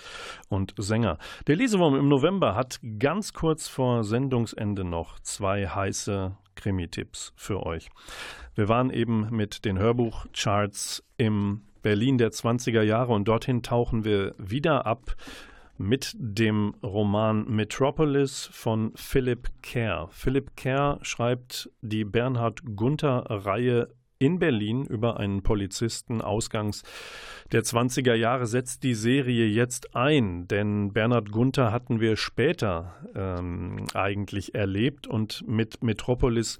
und 0.49 0.73
Sänger. 0.77 1.19
Der 1.47 1.55
Lesewurm 1.55 1.95
im 1.95 2.09
November 2.09 2.53
hat 2.53 2.81
ganz 2.99 3.31
kurz 3.31 3.69
vor 3.69 4.03
Sendungsende 4.03 4.83
noch 4.83 5.19
zwei 5.19 5.65
heiße 5.69 6.35
Krimi-Tipps 6.55 7.31
für 7.37 7.65
euch. 7.65 7.87
Wir 8.55 8.67
waren 8.67 8.89
eben 8.89 9.29
mit 9.29 9.63
den 9.63 9.79
Hörbuchcharts 9.79 11.01
im 11.15 11.61
Berlin 11.81 12.17
der 12.17 12.31
20er 12.31 12.81
Jahre 12.81 13.13
und 13.13 13.25
dorthin 13.25 13.63
tauchen 13.63 14.03
wir 14.03 14.35
wieder 14.37 14.85
ab 14.85 15.15
mit 15.77 16.13
dem 16.17 16.75
Roman 16.83 17.45
Metropolis 17.49 18.49
von 18.51 18.91
Philip 18.95 19.49
Kerr. 19.61 20.07
Philip 20.11 20.55
Kerr 20.55 20.99
schreibt 21.01 21.69
die 21.81 22.05
Bernhard 22.05 22.61
Gunther-Reihe 22.75 23.89
in 24.19 24.39
Berlin 24.39 24.85
über 24.85 25.19
einen 25.19 25.43
Polizisten 25.43 26.21
ausgangs 26.21 26.83
der 27.53 27.61
20er 27.61 28.15
Jahre 28.15 28.47
setzt 28.47 28.81
die 28.81 28.95
Serie 28.95 29.45
jetzt 29.45 29.95
ein, 29.95 30.47
denn 30.47 30.91
Bernhard 30.91 31.31
Gunther 31.31 31.71
hatten 31.71 31.99
wir 31.99 32.17
später 32.17 32.95
ähm, 33.13 33.85
eigentlich 33.93 34.55
erlebt 34.55 35.05
und 35.05 35.47
mit 35.47 35.83
Metropolis 35.83 36.57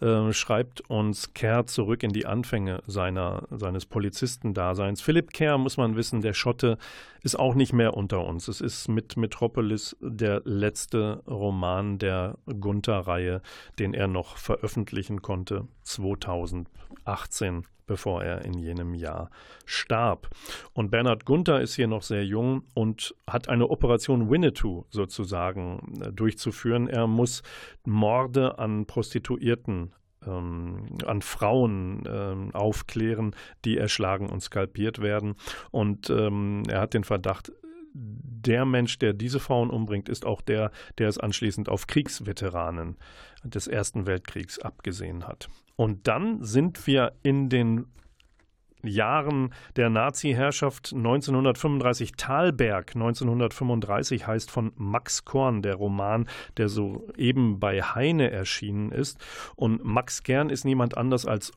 äh, 0.00 0.32
schreibt 0.32 0.80
uns 0.88 1.34
Kerr 1.34 1.66
zurück 1.66 2.02
in 2.02 2.12
die 2.12 2.26
Anfänge 2.26 2.82
seiner, 2.86 3.46
seines 3.50 3.86
Polizistendaseins. 3.86 5.00
Philipp 5.00 5.32
Kerr, 5.32 5.58
muss 5.58 5.76
man 5.76 5.96
wissen, 5.96 6.20
der 6.20 6.34
Schotte 6.34 6.78
ist 7.22 7.38
auch 7.38 7.54
nicht 7.54 7.72
mehr 7.72 7.94
unter 7.94 8.24
uns. 8.24 8.48
Es 8.48 8.60
ist 8.60 8.88
mit 8.88 9.16
Metropolis 9.16 9.96
der 10.00 10.42
letzte 10.44 11.22
Roman 11.26 11.98
der 11.98 12.38
Gunther-Reihe, 12.46 13.42
den 13.78 13.94
er 13.94 14.08
noch 14.08 14.36
veröffentlichen 14.36 15.22
konnte, 15.22 15.66
2018 15.82 17.64
bevor 17.88 18.22
er 18.22 18.44
in 18.44 18.54
jenem 18.54 18.94
Jahr 18.94 19.30
starb. 19.64 20.28
Und 20.72 20.90
Bernhard 20.92 21.24
Gunther 21.24 21.60
ist 21.60 21.74
hier 21.74 21.88
noch 21.88 22.02
sehr 22.02 22.24
jung 22.24 22.62
und 22.74 23.16
hat 23.26 23.48
eine 23.48 23.68
Operation 23.68 24.30
Winnetou 24.30 24.84
sozusagen 24.90 26.00
äh, 26.00 26.12
durchzuführen. 26.12 26.86
Er 26.86 27.08
muss 27.08 27.42
Morde 27.84 28.58
an 28.60 28.86
Prostituierten 28.86 29.92
ähm, 30.26 30.98
an 31.06 31.22
Frauen 31.22 32.04
ähm, 32.08 32.54
aufklären, 32.54 33.34
die 33.64 33.78
erschlagen 33.78 34.28
und 34.28 34.42
skalpiert 34.42 35.00
werden. 35.00 35.34
Und 35.70 36.10
ähm, 36.10 36.62
er 36.68 36.80
hat 36.80 36.94
den 36.94 37.04
Verdacht, 37.04 37.52
der 37.98 38.64
Mensch, 38.64 38.98
der 38.98 39.12
diese 39.12 39.40
Frauen 39.40 39.70
umbringt, 39.70 40.08
ist 40.08 40.24
auch 40.24 40.40
der, 40.40 40.70
der 40.98 41.08
es 41.08 41.18
anschließend 41.18 41.68
auf 41.68 41.86
Kriegsveteranen 41.86 42.96
des 43.44 43.66
Ersten 43.66 44.06
Weltkriegs 44.06 44.58
abgesehen 44.58 45.26
hat. 45.26 45.48
Und 45.76 46.06
dann 46.06 46.42
sind 46.42 46.86
wir 46.86 47.12
in 47.22 47.48
den 47.48 47.86
Jahren 48.82 49.52
der 49.74 49.90
Nazi-Herrschaft 49.90 50.92
1935 50.94 52.12
Talberg 52.12 52.94
1935 52.94 54.26
heißt 54.26 54.50
von 54.50 54.72
Max 54.76 55.24
Korn 55.24 55.62
der 55.62 55.74
Roman, 55.74 56.28
der 56.56 56.68
soeben 56.68 57.58
bei 57.58 57.82
Heine 57.82 58.30
erschienen 58.30 58.92
ist. 58.92 59.18
Und 59.56 59.84
Max 59.84 60.22
Kern 60.22 60.48
ist 60.48 60.64
niemand 60.64 60.96
anders 60.96 61.26
als 61.26 61.52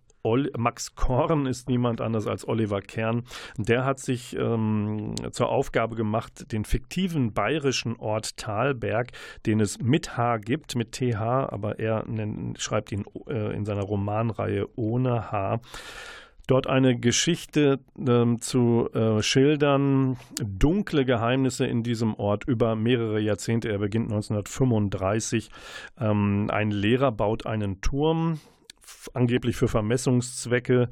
Max 0.58 0.96
Korn 0.96 1.46
ist 1.46 1.70
niemand 1.70 2.02
anders 2.02 2.28
als 2.28 2.48
Oliver 2.48 2.82
Kern. 2.82 3.24
Der 3.58 3.86
hat 3.86 4.00
sich 4.00 4.36
ähm, 4.38 5.16
zur 5.32 5.50
Aufgabe 5.50 5.96
gemacht, 5.96 6.52
den 6.52 6.66
fiktiven 6.66 7.34
bayerischen 7.34 7.96
Ort 7.98 8.38
Thalberg, 8.38 9.12
den 9.46 9.60
es 9.60 9.80
mit 9.80 10.18
H 10.18 10.38
gibt, 10.38 10.76
mit 10.76 10.92
TH, 10.94 11.20
aber 11.20 11.80
er 11.80 12.06
nennt, 12.08 12.62
schreibt 12.62 12.92
ihn 12.92 13.06
äh, 13.28 13.56
in 13.56 13.66
seiner 13.66 13.84
Romanreihe 13.84 14.68
ohne 14.76 15.32
H 15.32 15.60
dort 16.48 16.68
eine 16.68 17.00
Geschichte 17.00 17.80
äh, 17.98 18.38
zu 18.40 18.90
äh, 18.94 19.22
schildern, 19.22 20.18
dunkle 20.44 21.06
Geheimnisse 21.06 21.66
in 21.66 21.82
diesem 21.82 22.14
Ort 22.16 22.44
über 22.46 22.76
mehrere 22.76 23.22
Jahrzehnte. 23.22 23.70
Er 23.70 23.78
beginnt 23.78 24.12
1935. 24.12 25.50
Ähm, 26.00 26.50
ein 26.52 26.72
Lehrer 26.72 27.12
baut 27.14 27.46
einen 27.46 27.80
Turm, 27.80 28.40
angeblich 29.14 29.56
für 29.56 29.68
Vermessungszwecke. 29.68 30.90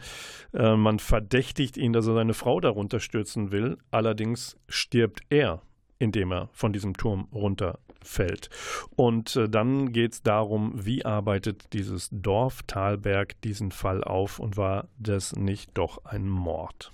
Äh, 0.54 0.76
man 0.76 1.00
verdächtigt 1.00 1.78
ihn, 1.78 1.94
dass 1.94 2.08
er 2.08 2.14
seine 2.14 2.34
Frau 2.34 2.60
darunter 2.60 3.00
stürzen 3.00 3.52
will. 3.52 3.78
Allerdings 3.92 4.58
stirbt 4.68 5.22
er, 5.30 5.62
indem 6.00 6.32
er 6.32 6.50
von 6.54 6.74
diesem 6.74 6.96
Turm 6.96 7.28
runter 7.34 7.80
fällt. 8.02 8.50
Und 8.96 9.36
äh, 9.36 9.50
dann 9.50 9.92
geht 9.92 10.14
es 10.14 10.24
darum, 10.24 10.74
wie 10.76 11.06
arbeitet 11.06 11.74
dieses 11.74 12.10
Dorf 12.12 12.64
Talberg 12.64 13.40
diesen 13.42 13.72
Fall 13.72 14.04
auf 14.04 14.40
und 14.40 14.58
war 14.58 14.88
das 14.98 15.36
nicht 15.36 15.72
doch 15.74 16.06
ein 16.06 16.28
Mord? 16.28 16.92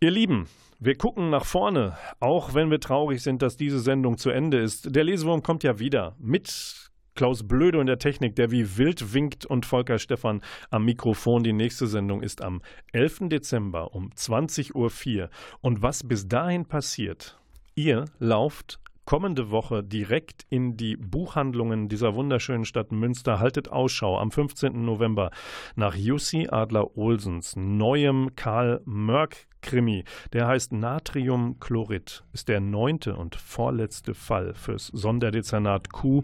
Ihr 0.00 0.10
Lieben, 0.10 0.48
wir 0.78 0.96
gucken 0.96 1.30
nach 1.30 1.44
vorne, 1.44 1.96
auch 2.18 2.54
wenn 2.54 2.70
wir 2.70 2.80
traurig 2.80 3.22
sind, 3.22 3.40
dass 3.40 3.56
diese 3.56 3.78
Sendung 3.78 4.18
zu 4.18 4.30
Ende 4.30 4.58
ist. 4.58 4.94
Der 4.94 5.04
Lesewurm 5.04 5.42
kommt 5.42 5.62
ja 5.62 5.78
wieder 5.78 6.16
mit 6.18 6.90
Klaus 7.14 7.46
Blöde 7.46 7.80
in 7.80 7.86
der 7.86 7.98
Technik, 7.98 8.36
der 8.36 8.50
wie 8.50 8.76
wild 8.78 9.12
winkt 9.12 9.44
und 9.44 9.66
Volker 9.66 9.98
Stephan 9.98 10.42
am 10.70 10.84
Mikrofon. 10.84 11.42
Die 11.42 11.52
nächste 11.52 11.86
Sendung 11.86 12.22
ist 12.22 12.42
am 12.42 12.62
11. 12.92 13.28
Dezember 13.28 13.94
um 13.94 14.10
20.04 14.10 14.74
Uhr. 14.74 15.30
Und 15.60 15.82
was 15.82 16.06
bis 16.06 16.28
dahin 16.28 16.64
passiert, 16.64 17.38
ihr 17.74 18.06
lauft 18.18 18.80
kommende 19.04 19.50
Woche 19.50 19.82
direkt 19.82 20.46
in 20.48 20.76
die 20.76 20.96
Buchhandlungen 20.96 21.88
dieser 21.88 22.14
wunderschönen 22.14 22.64
Stadt 22.64 22.92
Münster. 22.92 23.40
Haltet 23.40 23.70
Ausschau 23.70 24.18
am 24.18 24.30
15. 24.30 24.84
November 24.84 25.30
nach 25.74 25.94
Jussi 25.94 26.48
Adler-Olsens 26.50 27.56
neuem 27.56 28.34
Karl 28.36 28.80
Mörk 28.84 29.46
Krimi. 29.62 30.04
Der 30.32 30.48
heißt 30.48 30.72
Natriumchlorid, 30.72 32.24
ist 32.32 32.48
der 32.48 32.60
neunte 32.60 33.16
und 33.16 33.36
vorletzte 33.36 34.12
Fall 34.12 34.54
fürs 34.54 34.88
Sonderdezernat 34.88 35.92
Q 35.92 36.22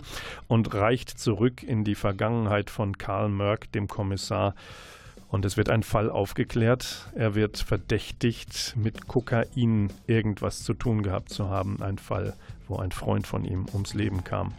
und 0.49 0.75
reicht 0.75 1.11
zurück 1.11 1.63
in 1.63 1.85
die 1.85 1.95
Vergangenheit 1.95 2.69
von 2.69 2.99
Karl 2.99 3.29
Mörk, 3.29 3.73
dem 3.73 3.89
Kommissar 3.89 4.55
und 5.29 5.45
es 5.45 5.57
wird 5.57 5.69
ein 5.69 5.83
Fall 5.83 6.11
aufgeklärt. 6.11 7.09
Er 7.15 7.35
wird 7.35 7.59
verdächtigt, 7.59 8.75
mit 8.77 9.07
Kokain 9.07 9.93
irgendwas 10.07 10.63
zu 10.63 10.75
tun 10.75 11.03
gehabt 11.03 11.29
zu 11.29 11.51
haben. 11.51 11.83
Ein 11.83 11.99
Fall, 11.99 12.35
wo 12.67 12.77
ein 12.77 12.93
Freund 12.93 13.27
von 13.27 13.45
ihm 13.45 13.67
ums 13.73 13.95
Leben 13.95 14.25
kam. 14.25 14.55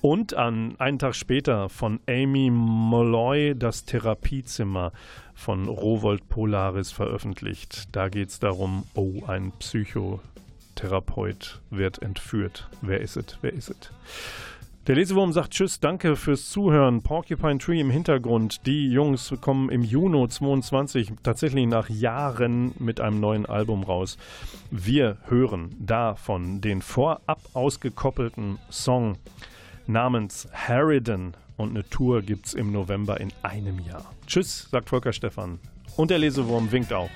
Und 0.00 0.34
an 0.34 0.74
einen 0.78 0.98
Tag 0.98 1.14
später 1.14 1.68
von 1.68 2.00
Amy 2.08 2.50
Molloy 2.50 3.54
das 3.54 3.84
Therapiezimmer 3.84 4.92
von 5.34 5.68
Rowold 5.68 6.28
Polaris 6.30 6.92
veröffentlicht. 6.92 7.88
Da 7.92 8.08
geht 8.08 8.30
es 8.30 8.38
darum, 8.38 8.84
oh, 8.94 9.24
ein 9.26 9.52
Psychotherapeut 9.58 11.60
wird 11.68 12.00
entführt. 12.00 12.70
Wer 12.80 13.02
ist 13.02 13.18
es? 13.18 13.36
Wer 13.42 13.52
ist 13.52 13.68
es? 13.68 13.90
Der 14.86 14.94
Lesewurm 14.94 15.32
sagt 15.32 15.50
Tschüss, 15.50 15.80
danke 15.80 16.14
fürs 16.14 16.48
Zuhören. 16.48 17.02
Porcupine 17.02 17.58
Tree 17.58 17.80
im 17.80 17.90
Hintergrund. 17.90 18.64
Die 18.66 18.88
Jungs 18.88 19.34
kommen 19.40 19.68
im 19.68 19.82
Juni 19.82 20.28
22 20.28 21.12
tatsächlich 21.24 21.66
nach 21.66 21.88
Jahren 21.88 22.72
mit 22.78 23.00
einem 23.00 23.18
neuen 23.18 23.46
Album 23.46 23.82
raus. 23.82 24.16
Wir 24.70 25.16
hören 25.26 25.74
davon 25.80 26.60
den 26.60 26.82
vorab 26.82 27.40
ausgekoppelten 27.52 28.60
Song 28.70 29.18
namens 29.88 30.48
Harridan 30.52 31.34
und 31.56 31.70
eine 31.70 31.82
Tour 31.88 32.22
gibt's 32.22 32.54
im 32.54 32.70
November 32.70 33.20
in 33.20 33.32
einem 33.42 33.80
Jahr. 33.80 34.14
Tschüss, 34.28 34.68
sagt 34.70 34.88
Volker 34.88 35.12
Stephan. 35.12 35.58
Und 35.96 36.12
der 36.12 36.20
Lesewurm 36.20 36.70
winkt 36.70 36.92
auch. 36.92 37.10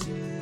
to 0.00 0.33